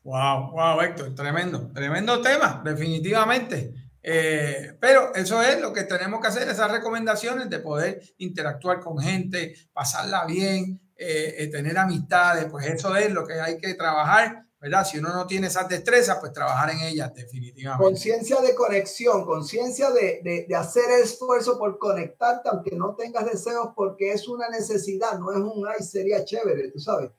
Wow, 0.07 0.51
wow, 0.53 0.79
Héctor, 0.79 1.13
tremendo, 1.13 1.69
tremendo 1.73 2.21
tema, 2.21 2.61
definitivamente. 2.63 3.73
Eh, 4.01 4.77
pero 4.79 5.13
eso 5.13 5.41
es 5.41 5.59
lo 5.59 5.73
que 5.73 5.83
tenemos 5.83 6.21
que 6.21 6.27
hacer, 6.27 6.47
esas 6.47 6.71
recomendaciones 6.71 7.49
de 7.49 7.59
poder 7.59 8.01
interactuar 8.19 8.79
con 8.79 8.99
gente, 8.99 9.53
pasarla 9.73 10.23
bien, 10.23 10.79
eh, 10.95 11.35
eh, 11.39 11.47
tener 11.47 11.77
amistades, 11.77 12.45
pues 12.45 12.67
eso 12.67 12.95
es 12.95 13.11
lo 13.11 13.27
que 13.27 13.33
hay 13.33 13.57
que 13.57 13.73
trabajar, 13.73 14.45
¿verdad? 14.61 14.85
Si 14.85 14.97
uno 14.97 15.09
no 15.13 15.27
tiene 15.27 15.47
esas 15.47 15.67
destrezas, 15.67 16.19
pues 16.21 16.31
trabajar 16.31 16.69
en 16.69 16.79
ellas 16.83 17.13
definitivamente. 17.13 17.83
Conciencia 17.83 18.39
de 18.39 18.55
conexión, 18.55 19.25
conciencia 19.25 19.91
de, 19.91 20.21
de, 20.23 20.45
de, 20.47 20.55
hacer 20.55 20.89
esfuerzo 21.03 21.59
por 21.59 21.77
conectarte, 21.77 22.47
aunque 22.47 22.77
no 22.77 22.95
tengas 22.95 23.25
deseos, 23.25 23.71
porque 23.75 24.13
es 24.13 24.25
una 24.29 24.47
necesidad, 24.47 25.19
no 25.19 25.33
es 25.33 25.39
un, 25.39 25.67
ay, 25.67 25.83
sería 25.83 26.23
chévere, 26.23 26.71
tú 26.71 26.79
sabes. 26.79 27.11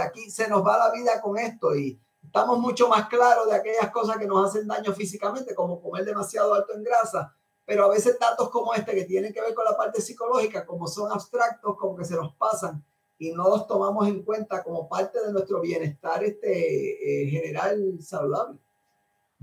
aquí 0.00 0.30
se 0.30 0.46
nos 0.46 0.64
va 0.64 0.78
la 0.78 0.92
vida 0.92 1.20
con 1.20 1.36
esto 1.36 1.74
y 1.74 2.00
estamos 2.28 2.58
mucho 2.58 2.88
más 2.88 3.08
claros 3.08 3.48
de 3.48 3.56
aquellas 3.56 3.90
cosas 3.90 4.18
que 4.18 4.26
nos 4.26 4.48
hacen 4.48 4.68
daño 4.68 4.92
físicamente, 4.92 5.54
como 5.54 5.80
comer 5.80 6.04
demasiado 6.04 6.54
alto 6.54 6.74
en 6.74 6.84
grasa, 6.84 7.34
pero 7.64 7.84
a 7.84 7.88
veces 7.88 8.18
datos 8.18 8.50
como 8.50 8.74
este 8.74 8.94
que 8.94 9.04
tienen 9.04 9.32
que 9.32 9.40
ver 9.40 9.54
con 9.54 9.64
la 9.64 9.76
parte 9.76 10.00
psicológica, 10.00 10.64
como 10.66 10.86
son 10.86 11.10
abstractos, 11.10 11.76
como 11.76 11.96
que 11.96 12.04
se 12.04 12.14
nos 12.14 12.34
pasan 12.34 12.84
y 13.18 13.32
no 13.32 13.48
los 13.48 13.66
tomamos 13.66 14.06
en 14.08 14.22
cuenta 14.22 14.62
como 14.62 14.88
parte 14.88 15.24
de 15.24 15.32
nuestro 15.32 15.60
bienestar 15.60 16.22
este, 16.22 17.22
eh, 17.22 17.30
general 17.30 17.98
saludable. 18.00 18.58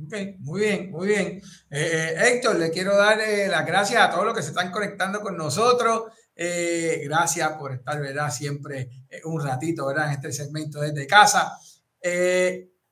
Ok, 0.01 0.13
muy 0.39 0.61
bien, 0.61 0.91
muy 0.91 1.07
bien. 1.07 1.41
Eh, 1.71 2.13
eh, 2.17 2.27
Héctor, 2.27 2.57
le 2.57 2.69
quiero 2.69 2.95
dar 2.95 3.17
las 3.17 3.65
gracias 3.65 4.01
a 4.01 4.11
todos 4.11 4.25
los 4.25 4.35
que 4.35 4.43
se 4.43 4.49
están 4.49 4.71
conectando 4.71 5.21
con 5.21 5.35
nosotros. 5.35 6.03
gracias 6.35 7.51
por 7.53 7.73
estar, 7.73 7.99
¿verdad? 7.99 8.29
Siempre 8.29 8.89
un 9.23 9.41
ratito, 9.41 9.87
¿verdad? 9.87 10.07
En 10.07 10.13
este 10.13 10.31
segmento 10.31 10.81
desde 10.81 11.07
casa. 11.07 11.57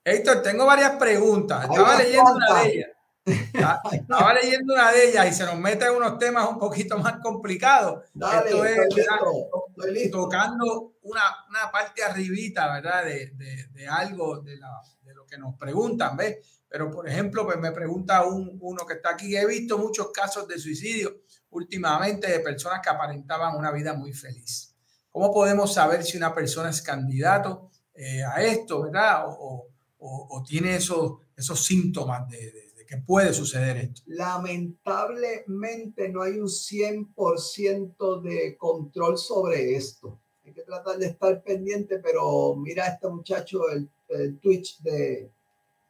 Héctor, 0.03 0.41
tengo 0.41 0.65
varias 0.65 0.91
preguntas. 0.91 1.63
Estaba 1.63 1.97
leyendo 1.97 2.33
una 2.33 2.61
de 2.61 2.69
ellas. 2.69 2.89
Estaba 3.91 4.33
leyendo 4.33 4.73
una 4.73 4.91
de 4.91 5.09
ellas 5.09 5.27
y 5.27 5.33
se 5.33 5.45
nos 5.45 5.57
mete 5.57 5.85
en 5.85 5.93
unos 5.93 6.19
temas 6.19 6.49
un 6.49 6.59
poquito 6.59 6.97
más 6.97 7.19
complicados. 7.21 8.03
Esto 8.13 8.65
es 8.65 10.11
tocando 10.11 10.95
una, 11.03 11.21
una, 11.49 11.71
parte 11.71 12.03
arribita, 12.03 12.73
¿verdad? 12.73 13.05
De, 13.05 13.31
de, 13.35 13.67
de 13.67 13.87
algo 13.87 14.39
de, 14.39 14.57
la, 14.57 14.81
de, 15.03 15.13
lo 15.13 15.25
que 15.25 15.37
nos 15.37 15.55
preguntan, 15.55 16.17
¿ves? 16.17 16.63
Pero, 16.67 16.91
por 16.91 17.07
ejemplo, 17.07 17.45
pues 17.45 17.57
me 17.59 17.71
pregunta 17.71 18.25
un, 18.25 18.57
uno 18.59 18.85
que 18.85 18.95
está 18.95 19.11
aquí. 19.11 19.37
He 19.37 19.45
visto 19.45 19.77
muchos 19.77 20.11
casos 20.11 20.47
de 20.47 20.59
suicidio 20.59 21.21
últimamente 21.51 22.29
de 22.29 22.39
personas 22.39 22.81
que 22.81 22.89
aparentaban 22.89 23.55
una 23.55 23.71
vida 23.71 23.93
muy 23.93 24.11
feliz. 24.11 24.75
¿Cómo 25.09 25.31
podemos 25.31 25.73
saber 25.73 26.03
si 26.03 26.17
una 26.17 26.33
persona 26.33 26.71
es 26.71 26.81
candidato 26.81 27.69
eh, 27.93 28.23
a 28.23 28.41
esto, 28.41 28.83
¿verdad? 28.83 29.25
O, 29.27 29.67
o, 30.05 30.43
tiene 30.45 30.75
esos, 30.75 31.13
esos 31.35 31.63
síntomas 31.63 32.29
de, 32.29 32.37
de, 32.37 32.85
que 32.85 32.97
puede 32.97 33.33
suceder 33.33 33.77
esto? 33.77 34.01
Lamentablemente 34.07 36.09
no 36.09 36.21
hay 36.21 36.39
un 36.39 36.47
100% 36.47 38.21
de 38.21 38.57
control 38.57 39.17
sobre 39.17 39.75
esto. 39.75 40.19
Hay 40.45 40.51
que 40.51 40.63
tratar 40.63 40.97
de 40.97 41.07
estar 41.07 41.41
pendiente, 41.41 41.99
pero 41.99 42.55
mira 42.55 42.85
a 42.85 42.89
este 42.89 43.07
muchacho, 43.07 43.69
el, 43.69 43.89
el 44.09 44.37
Twitch 44.39 44.81
de, 44.81 45.29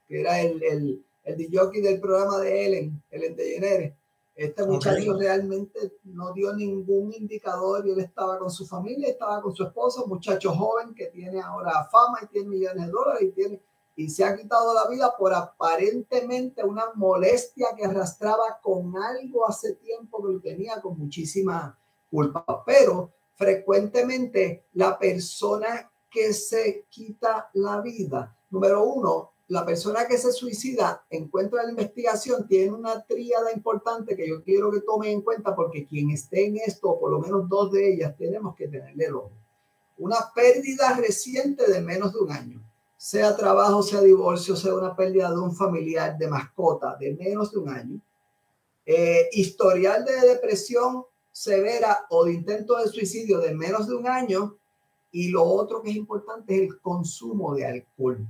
que 0.08 0.22
era 0.22 0.40
el, 0.42 0.62
el, 0.64 1.04
el 1.24 1.38
DJ 1.38 1.82
del 1.82 2.00
programa 2.00 2.40
de 2.40 2.66
Ellen, 2.66 3.02
Ellen 3.10 3.36
DeGeneres. 3.36 3.94
Este 4.36 4.66
muchacho 4.66 5.18
realmente 5.18 5.80
no 6.06 6.34
dio 6.34 6.54
ningún 6.54 7.14
indicador 7.14 7.86
y 7.86 7.92
él 7.92 8.00
estaba 8.00 8.40
con 8.40 8.50
su 8.50 8.66
familia, 8.66 9.10
estaba 9.10 9.42
con 9.42 9.56
su 9.56 9.64
esposa, 9.64 10.02
un 10.02 10.10
muchacho 10.10 10.54
joven 10.54 10.96
que 10.96 11.06
tiene 11.08 11.40
ahora 11.40 11.88
fama 11.92 12.20
y 12.24 12.28
tiene 12.28 12.50
millones 12.50 12.88
de 12.88 12.92
dólares 12.92 13.24
y 13.24 13.32
tiene 13.32 13.62
y 13.96 14.10
se 14.10 14.24
ha 14.24 14.36
quitado 14.36 14.74
la 14.74 14.88
vida 14.88 15.16
por 15.18 15.34
aparentemente 15.34 16.64
una 16.64 16.94
molestia 16.96 17.68
que 17.76 17.86
arrastraba 17.86 18.60
con 18.62 18.96
algo 18.98 19.48
hace 19.48 19.74
tiempo 19.76 20.24
que 20.24 20.34
lo 20.34 20.40
tenía 20.40 20.82
con 20.82 20.98
muchísima 20.98 21.78
culpa. 22.10 22.64
Pero 22.66 23.12
frecuentemente 23.36 24.66
la 24.74 24.98
persona 24.98 25.92
que 26.10 26.34
se 26.34 26.86
quita 26.90 27.50
la 27.54 27.82
vida, 27.82 28.36
número 28.50 28.84
uno, 28.84 29.32
la 29.48 29.66
persona 29.66 30.08
que 30.08 30.18
se 30.18 30.32
suicida 30.32 31.06
encuentra 31.10 31.64
la 31.64 31.70
investigación, 31.70 32.48
tiene 32.48 32.72
una 32.72 33.04
tríada 33.04 33.52
importante 33.52 34.16
que 34.16 34.28
yo 34.28 34.42
quiero 34.44 34.72
que 34.72 34.82
tome 34.82 35.12
en 35.12 35.22
cuenta 35.22 35.56
porque 35.56 35.86
quien 35.86 36.10
esté 36.10 36.48
en 36.48 36.58
esto, 36.58 36.98
por 37.00 37.12
lo 37.12 37.20
menos 37.20 37.48
dos 37.48 37.72
de 37.72 37.94
ellas, 37.94 38.16
tenemos 38.18 38.56
que 38.56 38.68
tenerle 38.68 39.06
el 39.06 39.16
ojo. 39.16 39.32
Una 39.98 40.18
pérdida 40.34 40.96
reciente 40.98 41.70
de 41.70 41.82
menos 41.82 42.14
de 42.14 42.20
un 42.20 42.32
año 42.32 42.73
sea 43.04 43.36
trabajo, 43.36 43.84
sea 43.84 44.00
divorcio, 44.00 44.56
sea 44.56 44.74
una 44.74 44.96
pérdida 44.96 45.30
de 45.30 45.38
un 45.38 45.54
familiar, 45.54 46.18
de 46.18 46.26
mascota, 46.26 46.96
de 46.96 47.14
menos 47.14 47.52
de 47.52 47.58
un 47.58 47.68
año, 47.68 48.00
eh, 48.86 49.28
historial 49.34 50.06
de 50.06 50.22
depresión 50.22 51.04
severa 51.30 52.06
o 52.10 52.24
de 52.24 52.32
intento 52.32 52.78
de 52.78 52.88
suicidio 52.88 53.40
de 53.40 53.54
menos 53.54 53.90
de 53.90 53.96
un 53.96 54.08
año, 54.08 54.56
y 55.12 55.28
lo 55.28 55.44
otro 55.44 55.82
que 55.82 55.90
es 55.90 55.98
importante 55.98 56.56
es 56.56 56.62
el 56.62 56.80
consumo 56.80 57.54
de 57.54 57.66
alcohol. 57.66 58.26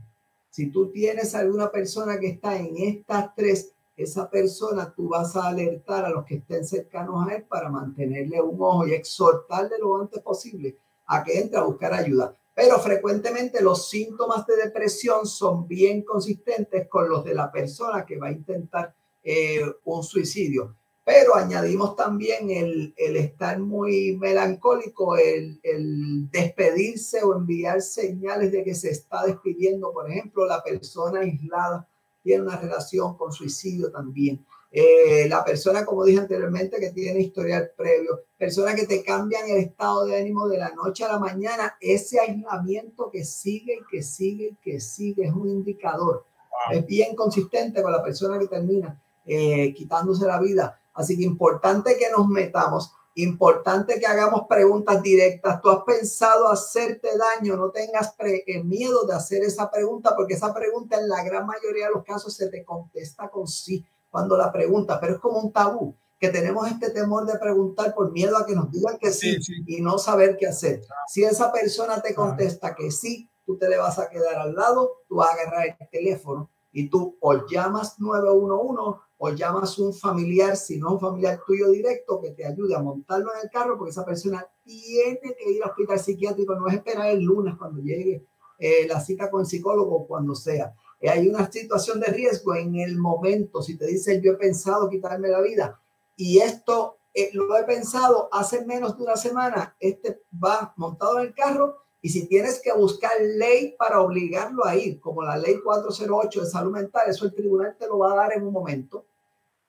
Si 0.49 0.71
tú 0.71 0.89
tienes 0.89 1.35
alguna 1.35 1.69
persona 1.71 2.19
que 2.19 2.29
está 2.29 2.57
en 2.57 2.75
estas 2.77 3.35
tres, 3.35 3.73
esa 3.95 4.27
persona 4.27 4.91
tú 4.91 5.09
vas 5.09 5.35
a 5.35 5.49
alertar 5.49 6.03
a 6.03 6.09
los 6.09 6.25
que 6.25 6.37
estén 6.37 6.65
cercanos 6.65 7.27
a 7.27 7.35
él 7.35 7.43
para 7.43 7.69
mantenerle 7.69 8.41
un 8.41 8.59
ojo 8.59 8.87
y 8.87 8.93
exhortarle 8.93 9.77
lo 9.77 10.01
antes 10.01 10.19
posible 10.23 10.75
a 11.05 11.23
que 11.23 11.39
entre 11.39 11.59
a 11.59 11.63
buscar 11.63 11.93
ayuda 11.93 12.35
pero 12.55 12.79
frecuentemente 12.79 13.61
los 13.61 13.89
síntomas 13.89 14.45
de 14.45 14.57
depresión 14.57 15.25
son 15.25 15.67
bien 15.67 16.03
consistentes 16.03 16.87
con 16.87 17.09
los 17.09 17.23
de 17.23 17.33
la 17.33 17.51
persona 17.51 18.05
que 18.05 18.17
va 18.17 18.27
a 18.27 18.31
intentar 18.31 18.93
eh, 19.23 19.63
un 19.85 20.03
suicidio. 20.03 20.75
Pero 21.05 21.35
añadimos 21.35 21.97
también 21.97 22.49
el, 22.49 22.93
el 22.95 23.17
estar 23.17 23.59
muy 23.59 24.15
melancólico, 24.15 25.17
el, 25.17 25.59
el, 25.61 26.29
despedirse 26.31 27.23
o 27.23 27.35
enviar 27.35 27.81
señales 27.81 28.51
de 28.53 28.63
que 28.63 28.73
se 28.73 28.91
está 28.91 29.25
despidiendo. 29.25 29.91
Por 29.91 30.09
ejemplo, 30.09 30.45
la 30.45 30.63
persona 30.63 31.19
aislada 31.19 31.87
tiene 32.23 32.43
una 32.43 32.57
relación 32.57 33.17
con 33.17 33.33
suicidio 33.33 33.91
también. 33.91 34.45
Eh, 34.75 35.27
la 35.29 35.45
persona, 35.45 35.85
como 35.85 36.03
dije 36.03 36.21
anteriormente, 36.21 36.79
que 36.79 36.89
tiene 36.89 37.19
historial 37.19 37.71
previo, 37.77 38.21
personas 38.35 38.73
que 38.73 38.87
te 38.87 39.03
cambian 39.03 39.47
el 39.47 39.57
estado 39.57 40.07
de 40.07 40.17
ánimo 40.17 40.47
de 40.47 40.57
la 40.57 40.71
noche 40.71 41.03
a 41.03 41.09
la 41.09 41.19
mañana, 41.19 41.77
ese 41.79 42.19
aislamiento 42.19 43.11
que 43.11 43.23
sigue 43.23 43.75
y 43.75 43.85
que 43.87 44.01
sigue 44.01 44.45
y 44.45 44.55
que 44.55 44.79
sigue 44.79 45.25
es 45.25 45.31
un 45.31 45.47
indicador. 45.47 46.25
Es 46.71 46.87
bien 46.87 47.15
consistente 47.15 47.83
con 47.83 47.91
la 47.91 48.01
persona 48.01 48.39
que 48.39 48.47
termina 48.47 48.99
eh, 49.27 49.75
quitándose 49.75 50.25
la 50.25 50.39
vida. 50.39 50.79
Así 50.95 51.15
que 51.17 51.23
importante 51.23 51.95
que 51.95 52.09
nos 52.09 52.27
metamos, 52.27 52.91
importante 53.13 53.99
que 53.99 54.07
hagamos 54.07 54.47
preguntas 54.49 55.03
directas. 55.03 55.61
Tú 55.61 55.69
has 55.69 55.83
pensado 55.83 56.47
hacerte 56.47 57.09
daño, 57.15 57.57
no 57.57 57.69
tengas 57.69 58.15
eh, 58.17 58.63
miedo 58.63 59.05
de 59.05 59.13
hacer 59.13 59.43
esa 59.43 59.69
pregunta, 59.69 60.15
porque 60.15 60.33
esa 60.33 60.51
pregunta 60.51 60.99
en 60.99 61.09
la 61.09 61.23
gran 61.23 61.45
mayoría 61.45 61.85
de 61.85 61.93
los 61.93 62.03
casos 62.03 62.33
se 62.33 62.49
te 62.49 62.63
contesta 62.63 63.29
con 63.29 63.47
sí 63.47 63.85
cuando 64.13 64.37
la 64.37 64.51
pregunta, 64.51 64.99
pero 65.01 65.15
es 65.15 65.19
como 65.19 65.39
un 65.39 65.51
tabú, 65.51 65.95
que 66.19 66.29
tenemos 66.29 66.67
este 66.67 66.91
temor 66.91 67.25
de 67.25 67.39
preguntar 67.39 67.95
por 67.95 68.11
miedo 68.11 68.37
a 68.37 68.45
que 68.45 68.53
nos 68.53 68.69
digan 68.69 68.99
que 68.99 69.11
sí, 69.11 69.39
y 69.65 69.81
no 69.81 69.97
saber 69.97 70.37
qué 70.37 70.45
hacer. 70.45 70.81
Si 71.07 71.23
esa 71.23 71.51
persona 71.51 71.99
te 71.99 72.13
contesta 72.13 72.75
que 72.75 72.91
sí, 72.91 73.27
tú 73.43 73.57
te 73.57 73.67
le 73.67 73.77
vas 73.77 73.97
a 73.97 74.11
quedar 74.11 74.35
al 74.35 74.53
lado, 74.53 74.99
tú 75.07 75.15
vas 75.15 75.31
a 75.31 75.33
agarrar 75.33 75.65
el 75.65 75.89
teléfono 75.89 76.47
y 76.71 76.89
tú 76.89 77.17
o 77.21 77.47
llamas 77.47 77.99
911 77.99 79.01
o 79.17 79.29
llamas 79.31 79.79
un 79.79 79.95
familiar, 79.95 80.55
si 80.57 80.77
no 80.77 80.93
un 80.93 80.99
familiar 80.99 81.41
tuyo 81.47 81.71
directo, 81.71 82.21
que 82.21 82.29
te 82.31 82.45
ayude 82.45 82.75
a 82.75 82.83
montarlo 82.83 83.31
en 83.33 83.41
el 83.45 83.49
carro, 83.49 83.79
porque 83.79 83.91
esa 83.91 84.05
persona 84.05 84.45
tiene 84.63 85.19
que 85.19 85.51
ir 85.51 85.63
al 85.63 85.71
hospital 85.71 85.99
psiquiátrico, 85.99 86.53
no 86.53 86.67
es 86.67 86.75
esperar 86.75 87.07
el 87.07 87.23
lunes 87.23 87.55
cuando 87.57 87.81
llegue 87.81 88.27
eh, 88.59 88.87
la 88.87 88.99
cita 89.01 89.31
con 89.31 89.41
el 89.41 89.47
psicólogo, 89.47 90.05
cuando 90.05 90.35
sea. 90.35 90.71
Hay 91.09 91.27
una 91.27 91.51
situación 91.51 91.99
de 91.99 92.07
riesgo 92.07 92.55
en 92.55 92.75
el 92.75 92.97
momento. 92.97 93.61
Si 93.61 93.77
te 93.77 93.85
dicen, 93.85 94.21
yo 94.21 94.33
he 94.33 94.35
pensado 94.35 94.89
quitarme 94.89 95.27
la 95.27 95.41
vida 95.41 95.79
y 96.15 96.39
esto 96.39 96.97
eh, 97.13 97.29
lo 97.33 97.57
he 97.57 97.63
pensado 97.63 98.29
hace 98.31 98.65
menos 98.65 98.97
de 98.97 99.03
una 99.03 99.17
semana, 99.17 99.75
este 99.79 100.21
va 100.43 100.73
montado 100.77 101.19
en 101.19 101.27
el 101.27 101.33
carro 101.33 101.77
y 102.01 102.09
si 102.09 102.27
tienes 102.27 102.59
que 102.59 102.73
buscar 102.73 103.11
ley 103.19 103.75
para 103.77 104.01
obligarlo 104.01 104.65
a 104.65 104.75
ir, 104.75 104.99
como 104.99 105.23
la 105.23 105.37
ley 105.37 105.59
408 105.63 106.41
de 106.41 106.49
salud 106.49 106.71
mental, 106.71 107.03
eso 107.07 107.25
el 107.25 107.35
tribunal 107.35 107.75
te 107.77 107.87
lo 107.87 107.99
va 107.99 108.13
a 108.13 108.15
dar 108.15 108.33
en 108.33 108.45
un 108.45 108.53
momento 108.53 109.05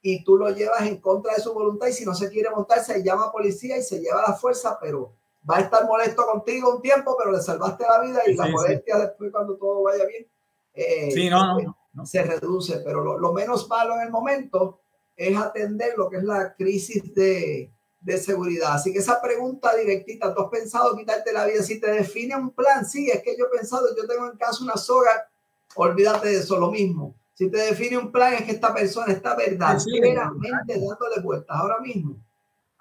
y 0.03 0.23
tú 0.23 0.37
lo 0.37 0.51
llevas 0.51 0.83
en 0.83 0.99
contra 0.99 1.35
de 1.35 1.41
su 1.41 1.53
voluntad 1.53 1.87
y 1.87 1.93
si 1.93 2.05
no 2.05 2.15
se 2.15 2.29
quiere 2.31 2.51
montar 2.51 2.85
se 2.85 3.03
llama 3.03 3.27
a 3.27 3.33
policía 3.33 3.77
y 3.79 3.83
se 3.83 4.01
lleva 4.01 4.23
la 4.27 4.35
fuerza, 4.35 4.79
pero 4.81 5.13
va 5.49 5.57
a 5.57 5.61
estar 5.61 5.87
molesto 5.87 6.27
contigo 6.27 6.77
un 6.77 6.83
tiempo, 6.83 7.17
pero 7.19 7.33
le 7.33 7.41
salvaste 7.41 7.85
la 7.85 8.01
vida 8.01 8.21
y 8.27 8.35
la 8.35 8.49
molestia 8.49 8.99
después 8.99 9.31
cuando 9.33 9.57
todo 9.57 9.83
vaya 9.83 10.05
bien 10.05 10.27
eh, 10.75 11.11
sí, 11.13 11.31
no, 11.31 11.57
no, 11.93 12.07
se 12.07 12.23
reduce, 12.23 12.79
pero 12.79 13.19
lo, 13.19 13.33
menos 13.33 13.69
malo 13.69 13.95
en 13.95 14.03
el 14.03 14.11
momento 14.11 14.81
es 15.17 15.37
atender 15.37 15.95
lo 15.97 16.11
que 16.11 16.17
es 16.17 16.25
la 16.25 16.55
crisis 16.55 17.15
de, 17.15 17.73
de 18.01 18.19
seguridad. 18.19 18.75
Así 18.75 18.93
que 18.93 18.99
esa 18.99 19.23
pregunta 19.23 19.75
directita, 19.77 20.35
¿tú 20.35 20.43
has 20.43 20.51
pensado 20.51 20.97
quitarte 20.97 21.33
la 21.33 21.47
vida? 21.47 21.63
Si 21.63 21.81
te 21.81 21.91
define 21.91 22.37
un 22.37 22.51
plan, 22.51 22.85
sí, 22.85 23.09
es 23.11 23.23
que 23.23 23.37
yo 23.39 23.47
he 23.47 23.57
pensado, 23.57 23.87
yo 23.97 24.07
tengo 24.07 24.31
en 24.31 24.37
casa 24.37 24.65
una 24.65 24.77
soga, 24.77 25.31
olvídate 25.77 26.29
de 26.29 26.39
eso, 26.39 26.59
lo 26.59 26.71
mismo. 26.71 27.15
Si 27.35 27.51
te 27.51 27.59
define 27.59 27.99
un 27.99 28.13
plan, 28.13 28.35
es 28.35 28.43
que 28.43 28.53
esta 28.53 28.75
persona 28.75 29.13
está 29.13 29.35
verdaderamente 29.35 30.75
dándole 30.79 31.21
vueltas 31.23 31.57
ahora 31.57 31.79
mismo 31.81 32.17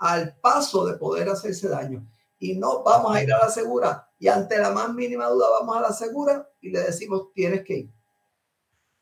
al 0.04 0.36
paso 0.36 0.86
de 0.86 0.98
poder 0.98 1.30
hacerse 1.30 1.70
daño. 1.70 2.06
Y 2.44 2.58
no 2.58 2.84
vamos 2.84 3.16
a 3.16 3.24
ir 3.24 3.32
a 3.32 3.40
la 3.40 3.50
segura. 3.50 4.06
Y 4.20 4.28
ante 4.28 4.58
la 4.58 4.72
más 4.72 4.94
mínima 4.94 5.28
duda, 5.28 5.48
vamos 5.62 5.78
a 5.78 5.80
la 5.80 5.94
segura 5.94 6.46
y 6.60 6.72
le 6.72 6.82
decimos, 6.82 7.32
tienes 7.34 7.64
que 7.64 7.74
ir. 7.74 7.90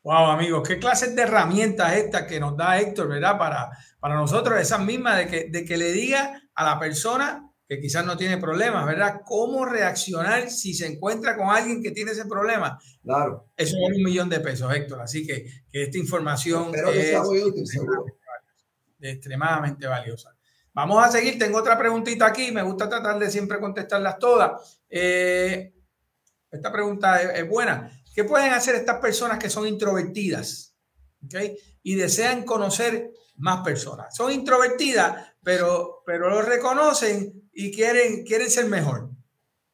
Wow, 0.04 0.26
amigos, 0.26 0.68
qué 0.68 0.78
clase 0.78 1.12
de 1.12 1.22
herramientas 1.22 1.92
esta 1.94 2.24
que 2.24 2.38
nos 2.38 2.56
da 2.56 2.78
Héctor, 2.78 3.08
¿verdad? 3.08 3.36
Para, 3.36 3.68
para 3.98 4.14
nosotros, 4.14 4.60
esas 4.60 4.78
mismas 4.80 5.16
de 5.16 5.26
que, 5.26 5.48
de 5.50 5.64
que 5.64 5.76
le 5.76 5.90
diga 5.90 6.40
a 6.54 6.64
la 6.64 6.78
persona 6.78 7.52
que 7.68 7.80
quizás 7.80 8.06
no 8.06 8.16
tiene 8.16 8.38
problemas, 8.38 8.86
¿verdad? 8.86 9.22
¿Cómo 9.24 9.64
reaccionar 9.64 10.48
si 10.48 10.72
se 10.72 10.86
encuentra 10.86 11.36
con 11.36 11.48
alguien 11.50 11.82
que 11.82 11.90
tiene 11.90 12.12
ese 12.12 12.26
problema? 12.26 12.78
Claro. 13.02 13.48
Eso 13.56 13.76
es 13.76 13.96
un 13.96 14.04
millón 14.04 14.28
de 14.28 14.38
pesos, 14.38 14.72
Héctor. 14.72 15.00
Así 15.00 15.26
que, 15.26 15.46
que 15.68 15.82
esta 15.82 15.98
información 15.98 16.70
es 16.76 17.16
extremadamente 19.00 19.88
valiosa. 19.88 20.32
Vamos 20.74 21.04
a 21.04 21.10
seguir. 21.10 21.38
Tengo 21.38 21.58
otra 21.58 21.78
preguntita 21.78 22.26
aquí. 22.26 22.50
Me 22.50 22.62
gusta 22.62 22.88
tratar 22.88 23.18
de 23.18 23.30
siempre 23.30 23.60
contestarlas 23.60 24.18
todas. 24.18 24.80
Eh, 24.88 25.74
esta 26.50 26.72
pregunta 26.72 27.20
es 27.20 27.48
buena. 27.48 27.90
¿Qué 28.14 28.24
pueden 28.24 28.52
hacer 28.52 28.74
estas 28.74 28.98
personas 29.00 29.38
que 29.38 29.48
son 29.48 29.66
introvertidas 29.66 30.74
¿okay? 31.24 31.56
y 31.82 31.94
desean 31.94 32.44
conocer 32.44 33.10
más 33.36 33.64
personas? 33.64 34.14
Son 34.14 34.30
introvertidas, 34.30 35.34
pero, 35.42 36.02
pero 36.04 36.28
lo 36.28 36.42
reconocen 36.42 37.48
y 37.52 37.72
quieren, 37.72 38.24
quieren 38.24 38.50
ser 38.50 38.66
mejor. 38.66 39.10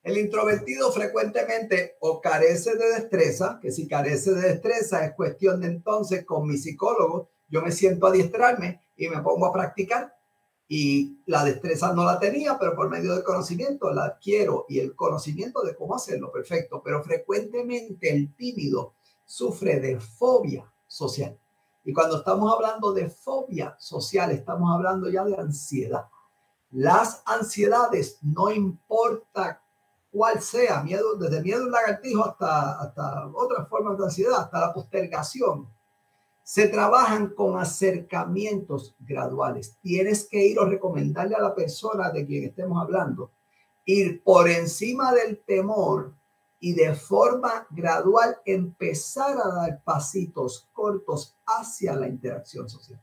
El 0.02 0.18
introvertido 0.18 0.92
frecuentemente 0.92 1.96
o 2.00 2.20
carece 2.20 2.76
de 2.76 2.94
destreza, 2.94 3.58
que 3.61 3.72
si 3.72 3.88
carece 3.88 4.32
de 4.32 4.52
destreza 4.52 5.04
es 5.04 5.14
cuestión 5.14 5.61
de 5.61 5.66
entonces 5.66 6.24
con 6.24 6.46
mi 6.46 6.56
psicólogo, 6.56 7.30
yo 7.48 7.61
me 7.62 7.72
siento 7.72 8.06
a 8.06 8.11
adiestrarme 8.11 8.80
y 8.96 9.08
me 9.08 9.20
pongo 9.20 9.46
a 9.46 9.52
practicar 9.52 10.17
y 10.68 11.18
la 11.24 11.44
destreza 11.44 11.94
no 11.94 12.04
la 12.04 12.18
tenía, 12.18 12.59
pero 12.59 12.76
por 12.76 12.90
medio 12.90 13.14
del 13.14 13.24
conocimiento 13.24 13.90
la 13.90 14.04
adquiero 14.04 14.66
y 14.68 14.78
el 14.81 14.94
conocimiento 14.94 15.62
de 15.62 15.74
cómo 15.74 15.94
hacerlo, 15.94 16.31
perfecto. 16.31 16.83
Pero 16.85 17.02
frecuentemente 17.02 18.11
el 18.11 18.35
tímido 18.35 18.92
sufre 19.24 19.81
de 19.81 19.98
fobia 19.98 20.70
social. 20.87 21.38
Y 21.85 21.92
cuando 21.94 22.18
estamos 22.18 22.52
hablando 22.52 22.92
de 22.92 23.09
fobia 23.09 23.74
social, 23.78 24.31
estamos 24.31 24.70
hablando 24.74 25.09
ya 25.09 25.24
de 25.24 25.38
ansiedad. 25.38 26.04
Las 26.70 27.22
ansiedades, 27.24 28.18
no 28.20 28.50
importa 28.50 29.62
cuál 30.12 30.42
sea, 30.42 30.83
miedo, 30.83 31.16
desde 31.16 31.40
miedo 31.40 31.64
al 31.64 31.70
lagartijo 31.70 32.26
hasta, 32.26 32.78
hasta 32.81 33.26
otras 33.28 33.66
formas 33.68 33.96
de 33.96 34.04
ansiedad, 34.04 34.40
hasta 34.40 34.61
la 34.61 34.74
postergación, 34.74 35.66
se 36.48 36.66
trabajan 36.66 37.34
con 37.34 37.61
acercamientos 37.61 38.94
graduales. 39.00 39.76
Tienes 39.82 40.26
que 40.26 40.46
ir 40.46 40.58
o 40.58 40.64
recomendarle 40.64 41.34
a 41.34 41.42
la 41.42 41.54
persona 41.54 42.08
de 42.08 42.24
quien 42.24 42.44
estemos 42.44 42.82
hablando, 42.82 43.30
ir 43.84 44.22
por 44.22 44.48
encima 44.48 45.12
del 45.12 45.40
temor 45.40 46.14
y 46.58 46.72
de 46.72 46.94
forma 46.94 47.66
gradual 47.68 48.38
empezar 48.46 49.37
a 49.37 49.56
dar 49.56 49.82
pasitos 49.84 50.66
cortos 50.72 51.37
hacia 51.44 51.94
la 51.94 52.08
interacción 52.08 52.66
social. 52.66 52.98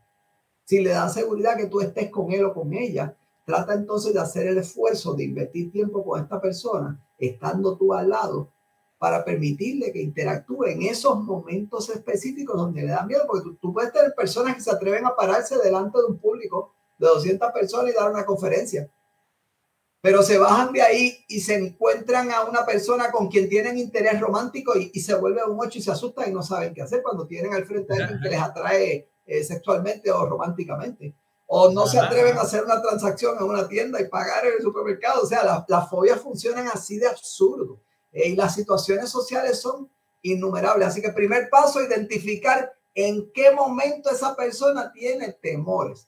Si 0.63 0.79
le 0.79 0.89
da 0.89 1.07
seguridad 1.07 1.55
que 1.55 1.67
tú 1.67 1.81
estés 1.81 2.09
con 2.09 2.31
él 2.31 2.45
o 2.45 2.53
con 2.55 2.73
ella, 2.73 3.15
trata 3.45 3.75
entonces 3.75 4.15
de 4.15 4.21
hacer 4.21 4.47
el 4.47 4.57
esfuerzo 4.57 5.13
de 5.13 5.25
invertir 5.25 5.71
tiempo 5.71 6.03
con 6.03 6.19
esta 6.19 6.41
persona, 6.41 6.99
estando 7.19 7.77
tú 7.77 7.93
al 7.93 8.09
lado 8.09 8.49
para 8.97 9.23
permitirle 9.23 9.91
que 9.91 10.01
interactúe 10.01 10.65
en 10.65 10.83
esos 10.83 11.21
momentos 11.21 11.89
específicos 11.89 12.55
donde 12.55 12.83
le 12.83 12.89
da 12.89 13.05
miedo, 13.05 13.23
porque 13.27 13.49
tú, 13.61 13.73
puedes 13.73 13.91
tener 13.91 14.13
personas 14.15 14.55
que 14.55 14.61
se 14.61 14.71
atreven 14.71 15.05
a 15.05 15.15
pararse 15.15 15.57
delante 15.57 15.99
de 15.99 16.05
un 16.05 16.17
público 16.17 16.73
de 16.97 17.07
200 17.07 17.51
personas 17.51 17.91
y 17.91 17.95
dar 17.95 18.09
una 18.09 18.25
conferencia, 18.25 18.89
pero 20.01 20.21
se 20.21 20.37
bajan 20.37 20.71
de 20.71 20.81
ahí 20.81 21.25
y 21.27 21.41
se 21.41 21.55
encuentran 21.55 22.31
a 22.31 22.45
una 22.45 22.65
persona 22.65 23.11
con 23.11 23.27
quien 23.27 23.49
tienen 23.49 23.77
interés 23.77 24.19
romántico 24.19 24.73
y, 24.77 24.99
se 24.99 25.15
vuelve 25.15 25.43
un 25.43 25.59
ocho 25.59 25.79
y 25.79 25.81
se 25.81 25.91
asustan 25.91 26.29
y 26.29 26.33
no 26.33 26.43
saben 26.43 26.73
qué 26.73 26.83
hacer 26.83 27.01
cuando 27.01 27.25
tienen 27.25 27.53
al 27.53 27.65
frente 27.65 27.91
a 27.93 28.03
alguien 28.03 28.19
que 28.21 28.29
les 28.29 28.39
atrae 28.39 29.09
eh, 29.25 29.43
sexualmente 29.43 30.11
o 30.11 30.25
románticamente. 30.27 31.15
O 31.47 31.71
no 31.71 31.87
se 31.87 31.99
atreven 31.99 32.37
a 32.37 32.41
hacer 32.41 32.63
una 32.63 32.81
transacción 32.81 33.35
en 33.39 33.45
una 33.45 33.67
tienda 33.67 33.99
y 33.99 34.07
pagar 34.07 34.45
en 34.45 34.53
el 34.53 34.61
supermercado. 34.61 35.23
O 35.23 35.25
sea, 35.25 35.65
las 35.67 35.89
fobias 35.89 36.21
funcionan 36.21 36.67
así 36.67 36.97
de 36.97 37.07
absurdo. 37.07 37.81
Eh, 38.15 38.29
y 38.29 38.35
las 38.35 38.55
situaciones 38.55 39.09
sociales 39.09 39.59
son 39.59 39.89
innumerables. 40.21 40.87
Así 40.87 41.01
que 41.01 41.11
primer 41.11 41.49
paso, 41.49 41.83
identificar 41.83 42.73
en 42.95 43.29
qué 43.33 43.51
momento 43.51 44.09
esa 44.09 44.35
persona 44.35 44.91
tiene 44.93 45.33
temores. 45.33 46.07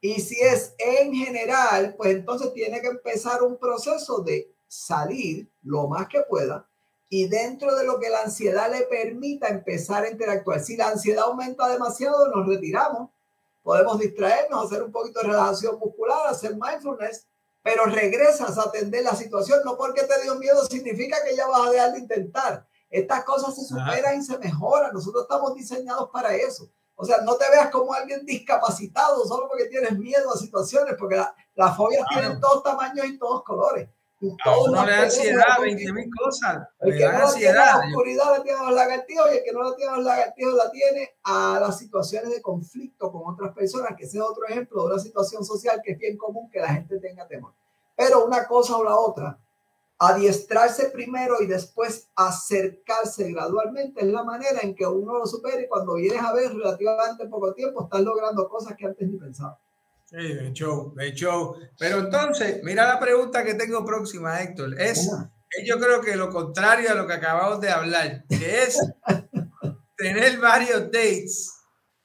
Y 0.00 0.20
si 0.20 0.40
es 0.40 0.74
en 0.78 1.12
general, 1.12 1.94
pues 1.96 2.14
entonces 2.14 2.54
tiene 2.54 2.80
que 2.80 2.86
empezar 2.86 3.42
un 3.42 3.58
proceso 3.58 4.20
de 4.20 4.48
salir 4.68 5.48
lo 5.62 5.88
más 5.88 6.06
que 6.06 6.22
pueda 6.22 6.64
y 7.10 7.26
dentro 7.26 7.74
de 7.74 7.84
lo 7.84 7.98
que 7.98 8.10
la 8.10 8.22
ansiedad 8.22 8.70
le 8.70 8.82
permita 8.82 9.48
empezar 9.48 10.04
a 10.04 10.10
interactuar. 10.10 10.60
Si 10.60 10.76
la 10.76 10.88
ansiedad 10.88 11.24
aumenta 11.24 11.68
demasiado, 11.68 12.28
nos 12.28 12.46
retiramos. 12.46 13.10
Podemos 13.62 13.98
distraernos, 13.98 14.66
hacer 14.66 14.84
un 14.84 14.92
poquito 14.92 15.20
de 15.20 15.28
relajación 15.28 15.78
muscular, 15.80 16.28
hacer 16.28 16.54
mindfulness 16.54 17.26
pero 17.68 17.84
regresas 17.84 18.56
a 18.56 18.62
atender 18.62 19.04
la 19.04 19.14
situación. 19.14 19.60
No 19.62 19.76
porque 19.76 20.04
te 20.04 20.22
dio 20.22 20.36
miedo 20.36 20.64
significa 20.64 21.18
que 21.22 21.36
ya 21.36 21.46
vas 21.46 21.66
a 21.66 21.70
dejar 21.70 21.92
de 21.92 21.98
intentar. 21.98 22.66
Estas 22.88 23.24
cosas 23.24 23.54
se 23.54 23.64
superan 23.64 24.18
y 24.18 24.24
se 24.24 24.38
mejoran. 24.38 24.94
Nosotros 24.94 25.24
estamos 25.24 25.54
diseñados 25.54 26.08
para 26.10 26.34
eso. 26.34 26.70
O 26.94 27.04
sea, 27.04 27.18
no 27.18 27.36
te 27.36 27.44
veas 27.50 27.70
como 27.70 27.92
alguien 27.92 28.24
discapacitado 28.24 29.24
solo 29.26 29.48
porque 29.48 29.66
tienes 29.66 29.96
miedo 29.98 30.32
a 30.32 30.38
situaciones, 30.38 30.94
porque 30.98 31.16
las 31.16 31.28
la 31.54 31.74
fobias 31.74 32.06
tienen 32.08 32.40
todos 32.40 32.62
tamaños 32.62 33.06
y 33.06 33.18
todos 33.18 33.44
colores. 33.44 33.88
A 34.44 34.58
uno 34.58 34.84
le 34.84 34.90
da 34.92 35.02
ansiedad, 35.02 35.60
20 35.60 35.92
mil 35.92 36.10
cosas. 36.14 36.68
El 36.80 36.96
que 36.96 37.04
no 37.04 37.32
tiene 37.32 37.54
la 37.54 37.78
oscuridad 37.78 38.36
la 38.36 38.42
tiene 38.42 38.58
a 38.58 38.62
los 38.64 38.74
lagartijos 38.74 39.26
y 39.32 39.36
el 39.36 39.44
que 39.44 39.52
no 39.52 39.62
la 39.62 39.76
tiene 39.76 39.96
los 39.96 40.04
lagartijos 40.04 40.54
la 40.54 40.70
tiene 40.70 41.10
a 41.22 41.58
las 41.60 41.78
situaciones 41.78 42.30
de 42.30 42.42
conflicto 42.42 43.12
con 43.12 43.32
otras 43.32 43.54
personas, 43.54 43.92
que 43.96 44.04
ese 44.04 44.18
es 44.18 44.22
otro 44.22 44.46
ejemplo 44.48 44.82
de 44.82 44.92
una 44.94 44.98
situación 44.98 45.44
social 45.44 45.80
que 45.84 45.92
es 45.92 45.98
bien 45.98 46.16
común 46.16 46.50
que 46.50 46.60
la 46.60 46.68
gente 46.68 46.98
tenga 46.98 47.26
temor. 47.28 47.52
Pero 47.96 48.24
una 48.24 48.46
cosa 48.46 48.76
o 48.76 48.84
la 48.84 48.96
otra, 48.96 49.38
adiestrarse 49.98 50.90
primero 50.90 51.40
y 51.40 51.46
después 51.46 52.08
acercarse 52.14 53.32
gradualmente 53.32 54.00
es 54.00 54.06
la 54.06 54.22
manera 54.22 54.60
en 54.62 54.74
que 54.74 54.86
uno 54.86 55.18
lo 55.18 55.26
supera 55.26 55.60
y 55.60 55.68
cuando 55.68 55.94
vienes 55.94 56.22
a 56.22 56.32
ver 56.32 56.52
relativamente 56.52 57.26
poco 57.26 57.52
tiempo 57.54 57.84
estás 57.84 58.00
logrando 58.02 58.48
cosas 58.48 58.76
que 58.76 58.86
antes 58.86 59.08
ni 59.08 59.16
pensaba. 59.16 59.58
Sí, 60.10 60.16
de 60.16 60.48
hecho, 60.48 60.94
de 60.96 61.08
hecho. 61.08 61.56
Pero 61.78 61.98
entonces, 61.98 62.60
mira 62.62 62.88
la 62.88 62.98
pregunta 62.98 63.44
que 63.44 63.54
tengo 63.54 63.84
próxima, 63.84 64.40
Héctor. 64.40 64.80
Es, 64.80 65.10
yo 65.66 65.78
creo 65.78 66.00
que 66.00 66.16
lo 66.16 66.30
contrario 66.30 66.90
a 66.90 66.94
lo 66.94 67.06
que 67.06 67.12
acabamos 67.12 67.60
de 67.60 67.68
hablar, 67.68 68.24
que 68.26 68.62
es 68.62 68.80
tener 69.98 70.38
varios 70.38 70.84
dates 70.84 71.54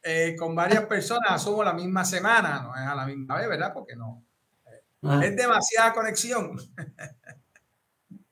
eh, 0.01 0.35
con 0.37 0.53
varias 0.53 0.85
personas, 0.85 1.41
somos 1.41 1.63
la 1.63 1.71
misma 1.71 2.03
semana, 2.03 2.61
no 2.61 2.75
es 2.75 2.81
a 2.81 2.93
la 2.93 3.05
misma 3.05 3.37
vez, 3.37 3.47
¿verdad? 3.47 3.71
Porque 3.73 3.95
no. 3.95 4.25
Eh, 4.65 5.27
es 5.27 5.35
demasiada 5.37 5.93
conexión. 5.93 6.57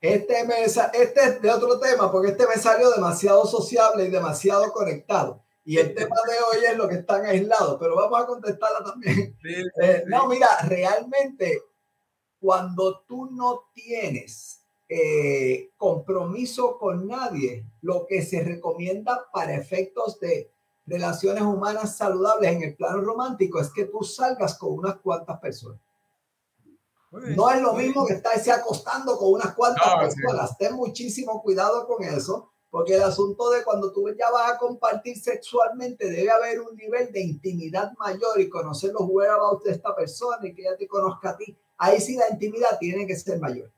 Este, 0.02 0.44
me, 0.44 0.64
este 0.64 1.24
es 1.24 1.40
de 1.40 1.48
otro 1.48 1.78
tema, 1.78 2.10
porque 2.10 2.32
este 2.32 2.44
me 2.48 2.56
salió 2.56 2.90
demasiado 2.90 3.46
sociable 3.46 4.04
y 4.04 4.10
demasiado 4.10 4.72
conectado. 4.72 5.41
Y 5.64 5.78
el 5.78 5.94
tema 5.94 6.16
de 6.26 6.58
hoy 6.58 6.64
es 6.64 6.76
lo 6.76 6.88
que 6.88 6.96
están 6.96 7.24
aislados, 7.24 7.76
pero 7.80 7.94
vamos 7.94 8.20
a 8.20 8.26
contestarla 8.26 8.84
también. 8.84 9.36
Eh, 9.44 10.04
no, 10.06 10.26
mira, 10.28 10.48
realmente 10.66 11.62
cuando 12.40 13.00
tú 13.06 13.30
no 13.30 13.70
tienes 13.72 14.62
eh, 14.94 15.70
compromiso 15.78 16.76
con 16.78 17.08
nadie. 17.08 17.64
Lo 17.80 18.06
que 18.06 18.20
se 18.20 18.44
recomienda 18.44 19.26
para 19.32 19.54
efectos 19.54 20.20
de 20.20 20.50
relaciones 20.84 21.42
humanas 21.42 21.96
saludables 21.96 22.52
en 22.52 22.62
el 22.62 22.76
plano 22.76 23.00
romántico 23.00 23.58
es 23.58 23.70
que 23.70 23.86
tú 23.86 24.02
salgas 24.02 24.58
con 24.58 24.74
unas 24.74 24.96
cuantas 24.96 25.40
personas. 25.40 25.80
No 27.10 27.50
es 27.50 27.62
lo 27.62 27.72
mismo 27.72 28.04
que 28.04 28.14
estarse 28.14 28.52
acostando 28.52 29.16
con 29.16 29.32
unas 29.32 29.54
cuantas 29.54 29.94
personas. 29.94 30.58
Ten 30.58 30.74
muchísimo 30.74 31.42
cuidado 31.42 31.86
con 31.86 32.04
eso, 32.04 32.51
porque 32.72 32.94
el 32.94 33.02
asunto 33.02 33.50
de 33.50 33.62
cuando 33.62 33.92
tú 33.92 34.08
ya 34.18 34.30
vas 34.30 34.50
a 34.50 34.56
compartir 34.56 35.18
sexualmente, 35.18 36.08
debe 36.08 36.30
haber 36.30 36.58
un 36.58 36.74
nivel 36.74 37.12
de 37.12 37.20
intimidad 37.20 37.92
mayor 37.98 38.40
y 38.40 38.48
conocer 38.48 38.94
los 38.94 39.02
whereabouts 39.10 39.64
de 39.64 39.72
esta 39.72 39.94
persona 39.94 40.38
y 40.48 40.54
que 40.54 40.62
ella 40.62 40.78
te 40.78 40.88
conozca 40.88 41.30
a 41.30 41.36
ti. 41.36 41.54
Ahí 41.76 42.00
sí 42.00 42.16
la 42.16 42.30
intimidad 42.30 42.78
tiene 42.80 43.06
que 43.06 43.14
ser 43.14 43.38
mayor. 43.38 43.70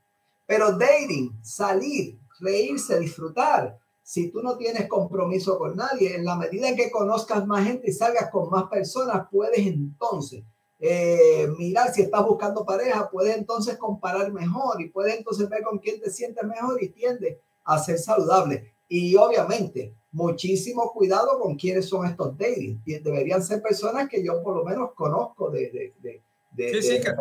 Pero 0.47 0.79
dating, 0.79 1.37
salir, 1.43 2.21
reírse, 2.39 3.01
disfrutar, 3.01 3.77
si 4.01 4.31
tú 4.31 4.41
no 4.41 4.57
tienes 4.57 4.87
compromiso 4.87 5.59
con 5.59 5.75
nadie, 5.75 6.15
en 6.15 6.25
la 6.25 6.37
medida 6.37 6.69
en 6.69 6.77
que 6.77 6.93
conozcas 6.93 7.45
más 7.49 7.67
gente 7.67 7.91
y 7.91 7.93
salgas 7.93 8.31
con 8.31 8.49
más 8.49 8.69
personas, 8.69 9.27
puedes 9.29 9.67
entonces 9.67 10.45
eh, 10.79 11.49
mirar 11.59 11.93
si 11.93 12.03
estás 12.03 12.25
buscando 12.25 12.65
pareja, 12.65 13.11
puedes 13.11 13.37
entonces 13.37 13.77
comparar 13.77 14.33
mejor 14.33 14.81
y 14.81 14.91
puedes 14.91 15.17
entonces 15.17 15.49
ver 15.49 15.65
con 15.65 15.81
quién 15.81 16.01
te 16.01 16.13
sientes 16.13 16.45
mejor 16.45 16.81
y 16.81 16.91
tiende 16.91 17.41
a 17.65 17.77
ser 17.83 17.99
saludable. 17.99 18.74
Y 18.89 19.17
obviamente, 19.17 19.95
muchísimo 20.13 20.93
cuidado 20.93 21.39
con 21.41 21.57
quiénes 21.57 21.89
son 21.89 22.07
estos 22.07 22.37
dating. 22.37 22.81
Y 22.85 22.99
deberían 22.99 23.43
ser 23.43 23.63
personas 23.63 24.09
que 24.09 24.25
yo 24.25 24.43
por 24.43 24.57
lo 24.57 24.65
menos 24.65 24.93
conozco 24.95 25.51
de, 25.51 25.93
de, 26.01 26.23
de 26.53 26.71
sí, 26.75 26.83
sí, 26.83 27.01
que 27.01 27.13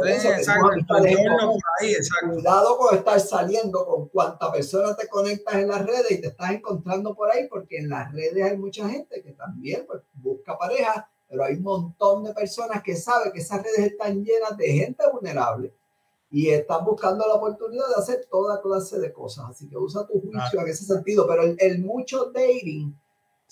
Cuidado 2.29 2.77
con 2.77 2.97
estar 2.97 3.19
saliendo 3.19 3.85
con 3.85 4.07
cuántas 4.09 4.49
personas 4.51 4.95
te 4.97 5.07
conectas 5.07 5.55
en 5.55 5.67
las 5.69 5.85
redes 5.85 6.11
y 6.11 6.21
te 6.21 6.27
estás 6.27 6.51
encontrando 6.51 7.15
por 7.15 7.31
ahí, 7.31 7.47
porque 7.49 7.77
en 7.77 7.89
las 7.89 8.11
redes 8.11 8.43
hay 8.43 8.57
mucha 8.57 8.87
gente 8.87 9.21
que 9.23 9.31
también 9.31 9.85
pues, 9.87 10.01
busca 10.13 10.57
pareja 10.57 11.09
pero 11.33 11.45
hay 11.45 11.55
un 11.55 11.63
montón 11.63 12.23
de 12.23 12.31
personas 12.31 12.83
que 12.83 12.95
saben 12.95 13.31
que 13.31 13.39
esas 13.39 13.63
redes 13.63 13.79
están 13.79 14.23
llenas 14.23 14.55
de 14.55 14.67
gente 14.67 15.03
vulnerable 15.11 15.73
y 16.33 16.49
están 16.49 16.83
buscando 16.83 17.27
la 17.27 17.35
oportunidad 17.35 17.87
de 17.89 18.01
hacer 18.01 18.27
toda 18.27 18.59
clase 18.59 18.99
de 18.99 19.13
cosas. 19.13 19.51
Así 19.51 19.69
que 19.69 19.77
usa 19.77 20.07
tu 20.07 20.19
juicio 20.19 20.61
en 20.61 20.67
ese 20.67 20.83
sentido, 20.83 21.27
pero 21.27 21.43
el, 21.43 21.79
mucho 21.79 22.31
dating, 22.31 22.99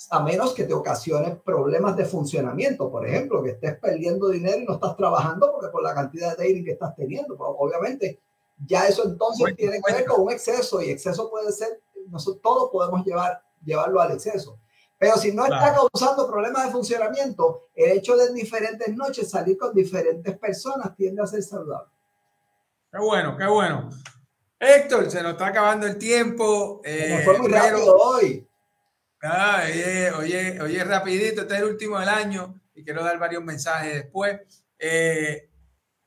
a 0.10 0.24
menos 0.24 0.56
que 0.56 0.64
te 0.64 0.74
ocasione 0.74 1.40
problemas 1.46 1.96
de 1.96 2.06
funcionamiento, 2.06 2.90
por 2.90 3.08
ejemplo, 3.08 3.44
que 3.44 3.52
estés 3.52 3.78
perdiendo 3.78 4.30
dinero 4.30 4.58
y 4.58 4.66
no 4.66 4.74
estás 4.74 4.98
trabajando 4.98 5.52
porque 5.52 5.68
por 5.68 5.84
la 5.84 5.94
cantidad 5.94 6.36
de 6.36 6.44
dating 6.44 6.66
que 6.66 6.72
estás 6.72 6.96
teniendo, 6.96 7.38
pues, 7.38 7.52
obviamente 7.56 8.20
ya 8.66 8.88
eso 8.88 9.06
entonces 9.06 9.56
tiene 9.56 9.80
que 9.80 9.94
ver 9.94 10.06
con 10.06 10.22
un 10.22 10.32
exceso 10.32 10.82
y 10.82 10.90
exceso 10.90 11.30
puede 11.30 11.52
ser, 11.52 11.84
nosotros 12.10 12.42
todos 12.42 12.72
podemos 12.72 13.06
llevar, 13.06 13.44
llevarlo 13.64 14.02
al 14.02 14.14
exceso. 14.14 14.58
Pero 14.98 15.18
si 15.18 15.32
no 15.32 15.44
está 15.44 15.76
causando 15.76 16.28
problemas 16.28 16.66
de 16.66 16.72
funcionamiento, 16.72 17.68
el 17.76 17.92
hecho 17.92 18.18
de 18.18 18.26
en 18.26 18.34
diferentes 18.34 18.96
noches 18.96 19.30
salir 19.30 19.56
con 19.56 19.72
diferentes 19.72 20.36
personas 20.40 20.96
tiende 20.96 21.22
a 21.22 21.28
ser 21.28 21.44
saludable. 21.44 21.92
Qué 22.92 23.00
bueno, 23.00 23.38
qué 23.38 23.46
bueno. 23.46 23.90
Héctor, 24.60 25.10
se 25.10 25.24
nos 25.24 25.32
está 25.34 25.48
acabando 25.48 25.88
el 25.88 25.98
tiempo. 25.98 26.82
Eh, 26.84 27.22
fue 27.24 27.40
muy 27.40 27.50
rápido 27.50 27.96
hoy. 27.96 28.46
oye, 30.20 30.60
oye, 30.62 30.84
rapidito, 30.84 31.42
este 31.42 31.54
es 31.54 31.62
el 31.62 31.70
último 31.70 32.00
del 32.00 32.10
año 32.10 32.60
y 32.76 32.84
quiero 32.84 33.04
dar 33.04 33.18
varios 33.18 33.44
mensajes 33.44 33.94
después. 33.94 34.42
Eh, 34.78 35.50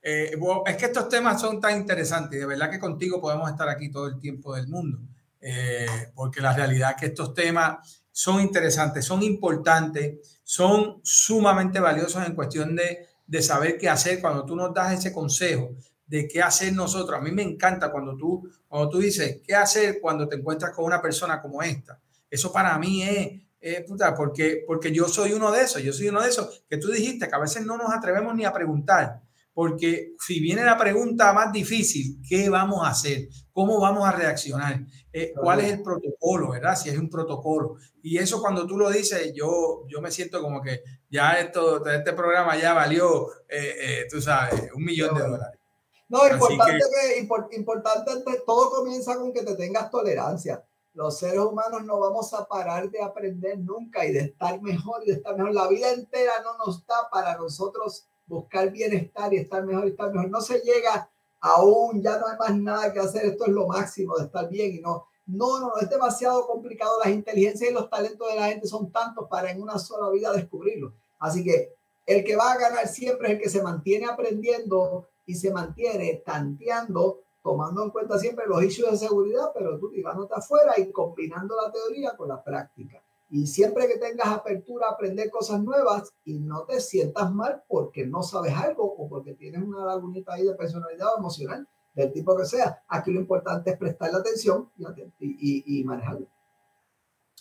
eh, 0.03 0.39
es 0.67 0.77
que 0.77 0.85
estos 0.85 1.09
temas 1.09 1.41
son 1.41 1.59
tan 1.59 1.79
interesantes 1.79 2.37
y 2.37 2.41
de 2.41 2.47
verdad 2.47 2.71
que 2.71 2.79
contigo 2.79 3.19
podemos 3.19 3.51
estar 3.51 3.69
aquí 3.71 3.91
todo 3.91 4.07
el 4.07 4.21
tiempo 4.21 4.55
del 4.55 4.69
mundo, 4.69 4.99
eh, 5.41 5.87
porque 6.15 6.43
la 6.43 6.53
realidad 6.53 6.91
es 6.91 6.97
que 7.01 7.07
estos 7.07 7.33
temas 7.33 8.03
son 8.13 8.43
interesantes, 8.43 9.07
son 9.07 9.23
importantes, 9.23 10.39
son 10.43 11.01
sumamente 11.03 11.81
valiosos 11.81 12.27
en 12.27 12.35
cuestión 12.35 12.77
de, 12.77 13.07
de 13.27 13.43
saber 13.43 13.79
qué 13.79 13.89
hacer 13.89 14.21
cuando 14.21 14.45
tú 14.45 14.55
nos 14.55 14.75
das 14.75 14.93
ese 14.93 15.13
consejo 15.15 15.75
de 16.07 16.29
qué 16.29 16.43
hacer 16.43 16.73
nosotros. 16.73 17.19
A 17.19 17.23
mí 17.23 17.33
me 17.33 17.43
encanta 17.43 17.91
cuando 17.91 18.17
tú, 18.17 18.49
cuando 18.69 18.89
tú 18.89 18.99
dices 18.99 19.41
qué 19.45 19.55
hacer 19.55 19.99
cuando 20.01 20.29
te 20.29 20.37
encuentras 20.37 20.73
con 20.73 20.85
una 20.85 21.01
persona 21.01 21.41
como 21.41 21.63
esta. 21.63 22.01
Eso 22.29 22.53
para 22.53 22.79
mí 22.79 23.03
es, 23.03 23.85
puta, 23.87 24.15
porque, 24.15 24.65
porque 24.67 24.93
yo 24.93 25.09
soy 25.09 25.33
uno 25.33 25.51
de 25.51 25.63
esos, 25.63 25.83
yo 25.83 25.93
soy 25.93 26.09
uno 26.09 26.23
de 26.23 26.29
esos 26.29 26.65
que 26.69 26.77
tú 26.77 26.91
dijiste 26.91 27.29
que 27.29 27.35
a 27.35 27.39
veces 27.39 27.65
no 27.65 27.77
nos 27.77 27.93
atrevemos 27.93 28.35
ni 28.35 28.45
a 28.45 28.53
preguntar, 28.53 29.23
porque 29.55 30.15
si 30.19 30.41
viene 30.41 30.65
la 30.65 30.77
pregunta 30.77 31.33
más 31.33 31.53
difícil, 31.53 32.21
¿qué 32.29 32.51
vamos 32.51 32.85
a 32.85 32.91
hacer? 32.91 33.29
¿Cómo 33.53 33.81
vamos 33.81 34.07
a 34.07 34.11
reaccionar? 34.11 34.81
Eh, 35.13 35.33
¿Cuál 35.33 35.61
es 35.61 35.73
el 35.75 35.83
protocolo, 35.83 36.51
verdad? 36.51 36.77
Si 36.77 36.89
es 36.89 36.99
un 36.99 37.09
protocolo. 37.09 37.77
Y 38.03 38.19
eso 38.19 38.41
cuando 38.43 38.67
tú 38.67 38.77
lo 38.77 38.91
dices, 38.91 39.33
yo, 39.33 39.87
yo 39.89 40.01
me 40.01 40.11
siento 40.11 40.43
como 40.43 40.61
que 40.61 40.83
ya 41.09 41.39
esto, 41.39 41.87
este 41.87 42.13
programa 42.15 42.57
ya 42.57 42.75
valió, 42.75 43.31
eh, 43.49 43.77
eh, 43.81 44.07
tú 44.11 44.21
sabes, 44.21 44.71
un 44.75 44.85
millón 44.85 45.15
de 45.15 45.23
dólares. 45.23 45.61
No, 46.09 46.27
importante 46.29 46.85
que, 46.93 47.57
importante, 47.57 48.13
todo 48.47 48.71
comienza 48.71 49.17
con 49.17 49.33
que 49.33 49.43
te 49.43 49.55
tengas 49.55 49.91
tolerancia. 49.91 50.65
Los 50.93 51.19
seres 51.19 51.41
humanos 51.41 51.85
no 51.85 51.99
vamos 51.99 52.33
a 52.35 52.47
parar 52.47 52.89
de 52.91 53.03
aprender 53.03 53.59
nunca 53.59 54.05
y 54.07 54.13
de 54.13 54.21
estar 54.21 54.61
mejor 54.63 55.03
y 55.03 55.11
de 55.11 55.15
estar 55.15 55.37
mejor. 55.37 55.53
La 55.53 55.67
vida 55.67 55.91
entera 55.91 56.33
no 56.45 56.57
nos 56.59 56.87
da 56.87 57.09
para 57.11 57.37
nosotros 57.37 58.07
buscar 58.27 58.71
bienestar 58.71 59.33
y 59.35 59.39
estar 59.39 59.65
mejor 59.65 59.87
y 59.87 59.91
estar 59.91 60.13
mejor. 60.13 60.31
No 60.31 60.41
se 60.41 60.61
llega 60.61 61.11
aún, 61.41 62.01
ya 62.01 62.19
no 62.19 62.29
hay 62.29 62.39
más 62.39 62.57
nada 62.57 62.93
que 62.93 63.01
hacer, 63.01 63.25
esto 63.27 63.47
es 63.47 63.53
lo 63.53 63.67
máximo 63.67 64.17
de 64.17 64.27
estar 64.27 64.49
bien 64.49 64.77
y 64.77 64.81
no, 64.81 65.07
no, 65.27 65.61
no, 65.61 65.77
es 65.81 65.91
demasiado 65.91 66.47
complicado. 66.47 66.99
Las 67.03 67.13
inteligencias 67.13 67.71
y 67.71 67.75
los 67.75 67.91
talentos 67.91 68.29
de 68.29 68.37
la 68.37 68.49
gente 68.49 68.67
son 68.67 68.93
tantos 68.93 69.29
para 69.29 69.51
en 69.51 69.61
una 69.61 69.79
sola 69.79 70.11
vida 70.11 70.33
descubrirlo. 70.33 70.95
Así 71.19 71.43
que 71.43 71.75
el 72.07 72.25
que 72.25 72.37
va 72.37 72.53
a 72.53 72.59
ganar 72.59 72.87
siempre 72.89 73.29
es 73.29 73.35
el 73.35 73.41
que 73.41 73.51
se 73.51 73.63
mantiene 73.63 74.07
aprendiendo 74.07 75.09
y 75.27 75.35
se 75.35 75.53
mantiene 75.53 76.23
tanteando, 76.25 77.23
tomando 77.43 77.83
en 77.85 77.91
cuenta 77.91 78.19
siempre 78.19 78.47
los 78.47 78.63
issues 78.63 78.91
de 78.91 78.97
seguridad, 78.97 79.51
pero 79.55 79.79
tú 79.79 79.91
tirándote 79.91 80.35
afuera 80.35 80.79
y 80.79 80.91
combinando 80.91 81.57
la 81.61 81.71
teoría 81.71 82.17
con 82.17 82.29
la 82.29 82.43
práctica. 82.43 83.03
Y 83.31 83.47
siempre 83.47 83.89
que 83.89 83.99
tengas 83.99 84.29
apertura 84.29 84.87
a 84.87 84.93
aprender 84.93 85.31
cosas 85.31 85.61
nuevas 85.63 86.13
y 86.25 86.39
no 86.39 86.65
te 86.65 86.81
sientas 86.81 87.33
mal 87.33 87.63
porque 87.67 88.07
no 88.07 88.23
sabes 88.23 88.55
algo 88.55 88.85
o 88.85 89.09
porque 89.09 89.35
tienes 89.35 89.63
una 89.63 89.85
lagunita 89.85 90.35
ahí 90.35 90.45
de 90.45 90.55
personalidad 90.55 91.15
o 91.15 91.19
emocional, 91.19 91.67
del 91.95 92.13
tipo 92.13 92.37
que 92.37 92.45
sea, 92.45 92.83
aquí 92.89 93.13
lo 93.13 93.21
importante 93.21 93.71
es 93.71 93.79
prestarle 93.79 94.19
atención 94.19 94.71
y, 95.19 95.81
y, 95.81 95.85
manejarlo. 95.85 96.27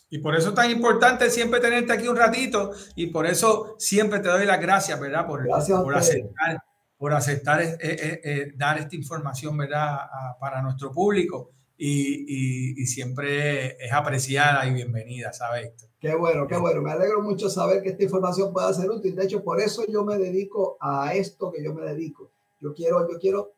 Y 0.09 0.19
por 0.19 0.35
eso 0.35 0.49
es 0.49 0.55
tan 0.55 0.69
importante 0.69 1.29
siempre 1.31 1.59
tenerte 1.59 1.91
aquí 1.91 2.07
un 2.07 2.15
ratito 2.15 2.71
y 2.95 3.07
por 3.07 3.25
eso 3.25 3.75
siempre 3.79 4.19
te 4.19 4.29
doy 4.29 4.45
las 4.45 4.61
gracias, 4.61 4.99
¿verdad? 4.99 5.25
Por, 5.25 5.47
por 5.47 5.95
aceptar, 5.95 6.63
por 7.03 7.13
aceptar 7.13 7.61
eh, 7.61 7.77
eh, 7.81 8.21
eh, 8.23 8.53
dar 8.55 8.77
esta 8.77 8.95
información, 8.95 9.57
¿verdad? 9.57 9.97
para 10.39 10.61
nuestro 10.61 10.89
público 10.89 11.49
y, 11.77 12.85
siempre 12.85 13.75
es 13.85 13.91
apreciada 13.91 14.65
y 14.65 14.73
bienvenida, 14.73 15.33
¿sabes? 15.33 15.73
Qué 15.99 16.15
bueno, 16.15 16.47
qué 16.47 16.55
bueno. 16.55 16.81
Me 16.81 16.93
alegro 16.93 17.21
mucho 17.21 17.49
saber 17.49 17.83
que 17.83 17.89
esta 17.89 18.05
información 18.05 18.53
pueda 18.53 18.73
ser 18.73 18.89
útil. 18.89 19.17
De 19.17 19.25
hecho, 19.25 19.43
por 19.43 19.59
eso 19.59 19.83
yo 19.85 20.05
me 20.05 20.17
dedico 20.17 20.77
a 20.79 21.13
esto 21.13 21.51
que 21.51 21.61
yo 21.61 21.73
me 21.73 21.83
dedico. 21.85 22.31
Yo 22.61 22.73
quiero, 22.73 23.05
yo 23.11 23.19
quiero 23.19 23.51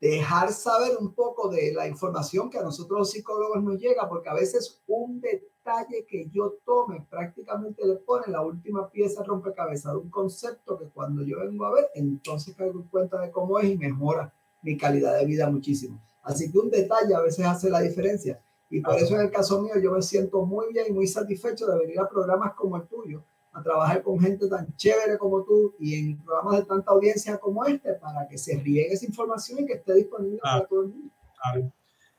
dejar 0.00 0.52
saber 0.52 0.96
un 1.00 1.12
poco 1.12 1.48
de 1.48 1.72
la 1.72 1.88
información 1.88 2.50
que 2.50 2.58
a 2.58 2.62
nosotros 2.62 2.98
los 2.98 3.10
psicólogos 3.10 3.62
nos 3.62 3.78
llega, 3.78 4.08
porque 4.08 4.28
a 4.28 4.34
veces 4.34 4.82
un 4.86 5.20
detalle 5.20 6.06
que 6.06 6.28
yo 6.30 6.58
tome 6.64 7.06
prácticamente 7.08 7.86
le 7.86 7.96
pone 7.96 8.26
la 8.28 8.42
última 8.42 8.90
pieza 8.90 9.22
rompecabezas 9.24 9.92
de 9.92 9.98
un 9.98 10.10
concepto 10.10 10.78
que 10.78 10.86
cuando 10.86 11.22
yo 11.22 11.40
vengo 11.40 11.64
a 11.64 11.72
ver, 11.72 11.90
entonces 11.94 12.54
caigo 12.54 12.80
en 12.80 12.88
cuenta 12.88 13.20
de 13.20 13.30
cómo 13.30 13.58
es 13.58 13.70
y 13.70 13.78
mejora 13.78 14.32
mi 14.62 14.76
calidad 14.76 15.18
de 15.18 15.24
vida 15.24 15.48
muchísimo. 15.50 16.00
Así 16.22 16.50
que 16.50 16.58
un 16.58 16.70
detalle 16.70 17.14
a 17.14 17.20
veces 17.20 17.46
hace 17.46 17.70
la 17.70 17.80
diferencia. 17.80 18.40
Y 18.68 18.80
por 18.80 18.96
eso 18.96 19.14
en 19.14 19.22
el 19.22 19.30
caso 19.30 19.62
mío 19.62 19.74
yo 19.80 19.92
me 19.92 20.02
siento 20.02 20.44
muy 20.44 20.72
bien 20.72 20.86
y 20.88 20.92
muy 20.92 21.06
satisfecho 21.06 21.66
de 21.68 21.78
venir 21.78 22.00
a 22.00 22.08
programas 22.08 22.54
como 22.54 22.76
el 22.76 22.82
tuyo, 22.88 23.22
a 23.56 23.62
trabajar 23.62 24.02
con 24.02 24.20
gente 24.20 24.48
tan 24.48 24.76
chévere 24.76 25.16
como 25.18 25.42
tú 25.42 25.74
y 25.80 25.94
en 25.94 26.22
programas 26.22 26.58
de 26.58 26.66
tanta 26.66 26.90
audiencia 26.90 27.38
como 27.38 27.64
este 27.64 27.94
para 27.94 28.28
que 28.28 28.36
se 28.36 28.56
riegue 28.58 28.92
esa 28.92 29.06
información 29.06 29.60
y 29.60 29.66
que 29.66 29.74
esté 29.74 29.94
disponible 29.94 30.38
para 30.42 30.66
todo 30.66 30.82
el 30.82 30.88
mundo. 30.88 31.12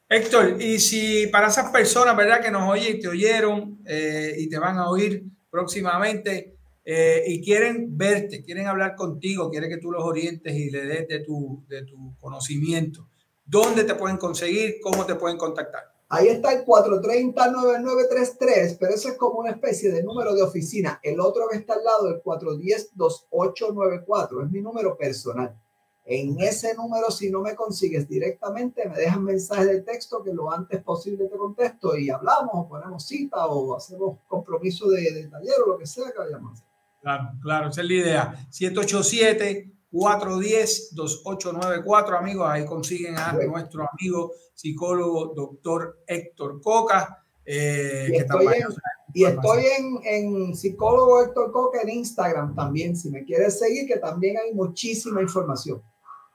Héctor, 0.10 0.62
y 0.62 0.80
si 0.80 1.28
para 1.28 1.48
esas 1.48 1.70
personas, 1.70 2.16
¿verdad? 2.16 2.42
Que 2.42 2.50
nos 2.50 2.70
oyen 2.70 2.96
y 2.96 3.00
te 3.00 3.08
oyeron 3.08 3.80
eh, 3.86 4.36
y 4.38 4.50
te 4.50 4.58
van 4.58 4.78
a 4.78 4.90
oír 4.90 5.26
próximamente 5.50 6.56
eh, 6.84 7.24
y 7.28 7.44
quieren 7.44 7.98
verte, 7.98 8.42
quieren 8.42 8.68
hablar 8.68 8.96
contigo, 8.96 9.52
quieren 9.52 9.70
que 9.70 9.78
tú 9.78 9.92
los 9.92 10.04
orientes 10.04 10.54
y 10.56 10.72
le 10.72 10.86
des 10.86 11.08
de 11.08 11.20
tu, 11.20 11.64
de 11.68 11.84
tu 11.84 12.16
conocimiento, 12.18 13.08
¿Dónde 13.50 13.86
te 13.86 13.96
pueden 13.96 14.18
conseguir? 14.18 14.76
¿Cómo 14.82 15.06
te 15.06 15.16
pueden 15.16 15.38
contactar? 15.38 15.97
Ahí 16.10 16.30
está 16.30 16.54
el 16.54 16.64
430-9933, 16.66 18.78
pero 18.80 18.94
eso 18.94 19.10
es 19.10 19.18
como 19.18 19.40
una 19.40 19.52
especie 19.52 19.92
de 19.92 20.02
número 20.04 20.34
de 20.34 20.42
oficina. 20.42 21.02
El 21.04 21.20
otro 21.20 21.50
que 21.50 21.58
está 21.58 21.74
al 21.74 21.84
lado, 21.84 22.08
el 22.08 22.24
410-2894, 22.24 24.46
es 24.46 24.52
mi 24.52 24.62
número 24.62 24.96
personal. 24.96 25.54
En 26.06 26.40
ese 26.40 26.74
número, 26.76 27.12
si 27.12 27.30
no 27.30 27.42
me 27.42 27.54
consigues 27.54 28.08
directamente, 28.08 28.88
me 28.88 28.98
dejas 28.98 29.20
mensaje 29.20 29.66
de 29.66 29.82
texto 29.82 30.24
que 30.24 30.34
lo 30.34 30.50
antes 30.50 30.82
posible 30.82 31.26
te 31.26 31.36
contesto 31.36 31.98
y 31.98 32.10
hablamos, 32.10 32.52
o 32.54 32.70
ponemos 32.70 33.06
cita 33.06 33.46
o 33.46 33.76
hacemos 33.76 34.20
compromiso 34.26 34.90
de, 34.90 35.12
de 35.12 35.28
taller 35.28 35.56
o 35.66 35.72
lo 35.72 35.78
que 35.78 35.86
sea 35.86 36.10
que 36.12 36.20
vayamos 36.20 36.64
Claro, 37.02 37.32
claro, 37.42 37.68
esa 37.70 37.82
es 37.82 37.88
la 37.88 37.94
idea. 37.94 38.48
787-410-2894, 39.92 42.18
amigos, 42.18 42.50
ahí 42.50 42.66
consiguen 42.66 43.18
a 43.18 43.34
nuestro 43.34 43.86
amigo 43.90 44.32
psicólogo 44.54 45.34
doctor 45.36 46.00
Héctor 46.06 46.62
Coca. 46.62 47.26
Eh, 47.46 48.10
y 48.12 48.18
estoy, 48.18 48.48
en, 48.48 48.68
y 49.14 49.26
estoy 49.26 49.64
en, 49.78 50.00
en, 50.04 50.56
psicólogo 50.56 51.22
Héctor 51.22 51.52
Coca 51.52 51.82
en 51.82 51.90
Instagram 51.90 52.56
también, 52.56 52.98
si 52.98 53.10
me 53.10 53.24
quieres 53.24 53.58
seguir, 53.58 53.88
que 53.88 53.98
también 53.98 54.38
hay 54.38 54.54
muchísima 54.54 55.22
información. 55.22 55.82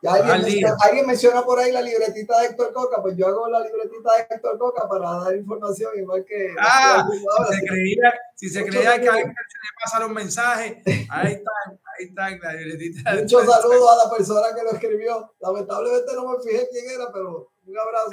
Ya 0.02 0.14
alguien, 0.14 1.06
menciona, 1.06 1.44
por 1.44 1.60
ahí 1.60 1.70
la 1.70 1.80
libretita 1.80 2.40
de 2.40 2.48
Héctor 2.48 2.72
Coca, 2.72 3.00
pues 3.00 3.16
yo 3.16 3.28
hago 3.28 3.48
la 3.48 3.60
libretita 3.60 4.16
de 4.16 4.34
Héctor 4.34 4.58
Coca 4.58 4.88
para 4.88 5.08
dar 5.20 5.36
información, 5.36 5.96
igual 5.96 6.24
que. 6.24 6.56
Ah, 6.58 7.06
si 7.08 7.54
se 7.54 7.66
creía, 7.66 8.14
si 8.34 8.48
se 8.48 8.64
creía 8.64 9.00
que 9.00 9.08
a 9.08 9.12
alguien 9.12 9.28
se 9.28 9.58
le 9.58 9.84
pasaron 9.84 10.12
mensajes, 10.12 10.78
ahí 11.08 11.34
está, 11.34 11.52
ahí 11.96 12.06
está 12.06 12.30
la 12.30 12.52
libretita. 12.54 13.14
Muchos 13.14 13.46
saludos 13.46 13.90
a 13.92 14.04
la 14.04 14.16
persona 14.16 14.48
que 14.56 14.62
lo 14.64 14.72
escribió. 14.72 15.34
Lamentablemente 15.38 16.12
no 16.14 16.32
me 16.32 16.42
fijé 16.42 16.68
quién 16.72 16.90
era, 16.90 17.12
pero 17.12 17.52
un 17.64 17.78
abrazo. 17.78 18.10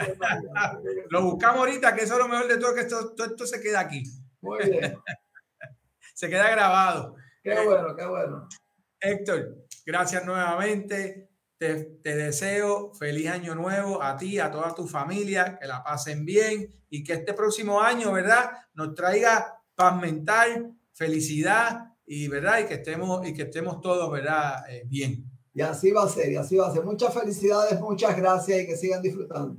lo 1.09 1.23
buscamos 1.23 1.57
ahorita, 1.57 1.95
que 1.95 2.03
eso 2.03 2.13
es 2.13 2.19
lo 2.19 2.27
mejor 2.27 2.47
de 2.47 2.57
todo, 2.59 2.75
que 2.75 2.81
esto, 2.81 3.15
todo 3.15 3.25
esto 3.25 3.47
se 3.47 3.59
queda 3.59 3.79
aquí. 3.79 4.03
Muy 4.41 4.59
bien. 4.59 4.95
se 6.13 6.29
queda 6.29 6.51
grabado. 6.51 7.15
Qué 7.41 7.65
bueno, 7.65 7.95
qué 7.95 8.05
bueno. 8.05 8.47
Héctor, 8.99 9.55
gracias 9.87 10.23
nuevamente. 10.23 11.28
Te, 11.59 11.99
deseo 12.03 12.93
feliz 12.93 13.27
año 13.27 13.53
nuevo 13.53 14.01
a 14.01 14.15
ti, 14.15 14.39
a 14.39 14.49
toda 14.49 14.73
tu 14.73 14.87
familia, 14.87 15.57
que 15.59 15.67
la 15.67 15.83
pasen 15.83 16.23
bien 16.23 16.69
y 16.89 17.03
que 17.03 17.13
este 17.13 17.33
próximo 17.33 17.81
año, 17.81 18.13
¿verdad? 18.13 18.49
Nos 18.73 18.95
traiga 18.95 19.61
paz 19.75 19.99
mental, 20.01 20.73
felicidad 20.93 21.93
y, 22.05 22.29
¿verdad? 22.29 22.59
Y 22.59 22.65
que 22.65 22.75
estemos, 22.75 23.27
y 23.27 23.33
que 23.33 23.41
estemos 23.41 23.81
todos, 23.81 24.09
¿verdad? 24.09 24.63
Eh, 24.69 24.83
bien. 24.87 25.29
Y 25.53 25.61
así 25.61 25.91
va 25.91 26.03
a 26.03 26.09
ser, 26.09 26.31
y 26.31 26.37
así 26.37 26.55
va 26.55 26.69
a 26.69 26.73
ser. 26.73 26.85
Muchas 26.85 27.13
felicidades, 27.13 27.79
muchas 27.81 28.15
gracias 28.15 28.61
y 28.61 28.65
que 28.65 28.77
sigan 28.77 29.01
disfrutando. 29.01 29.57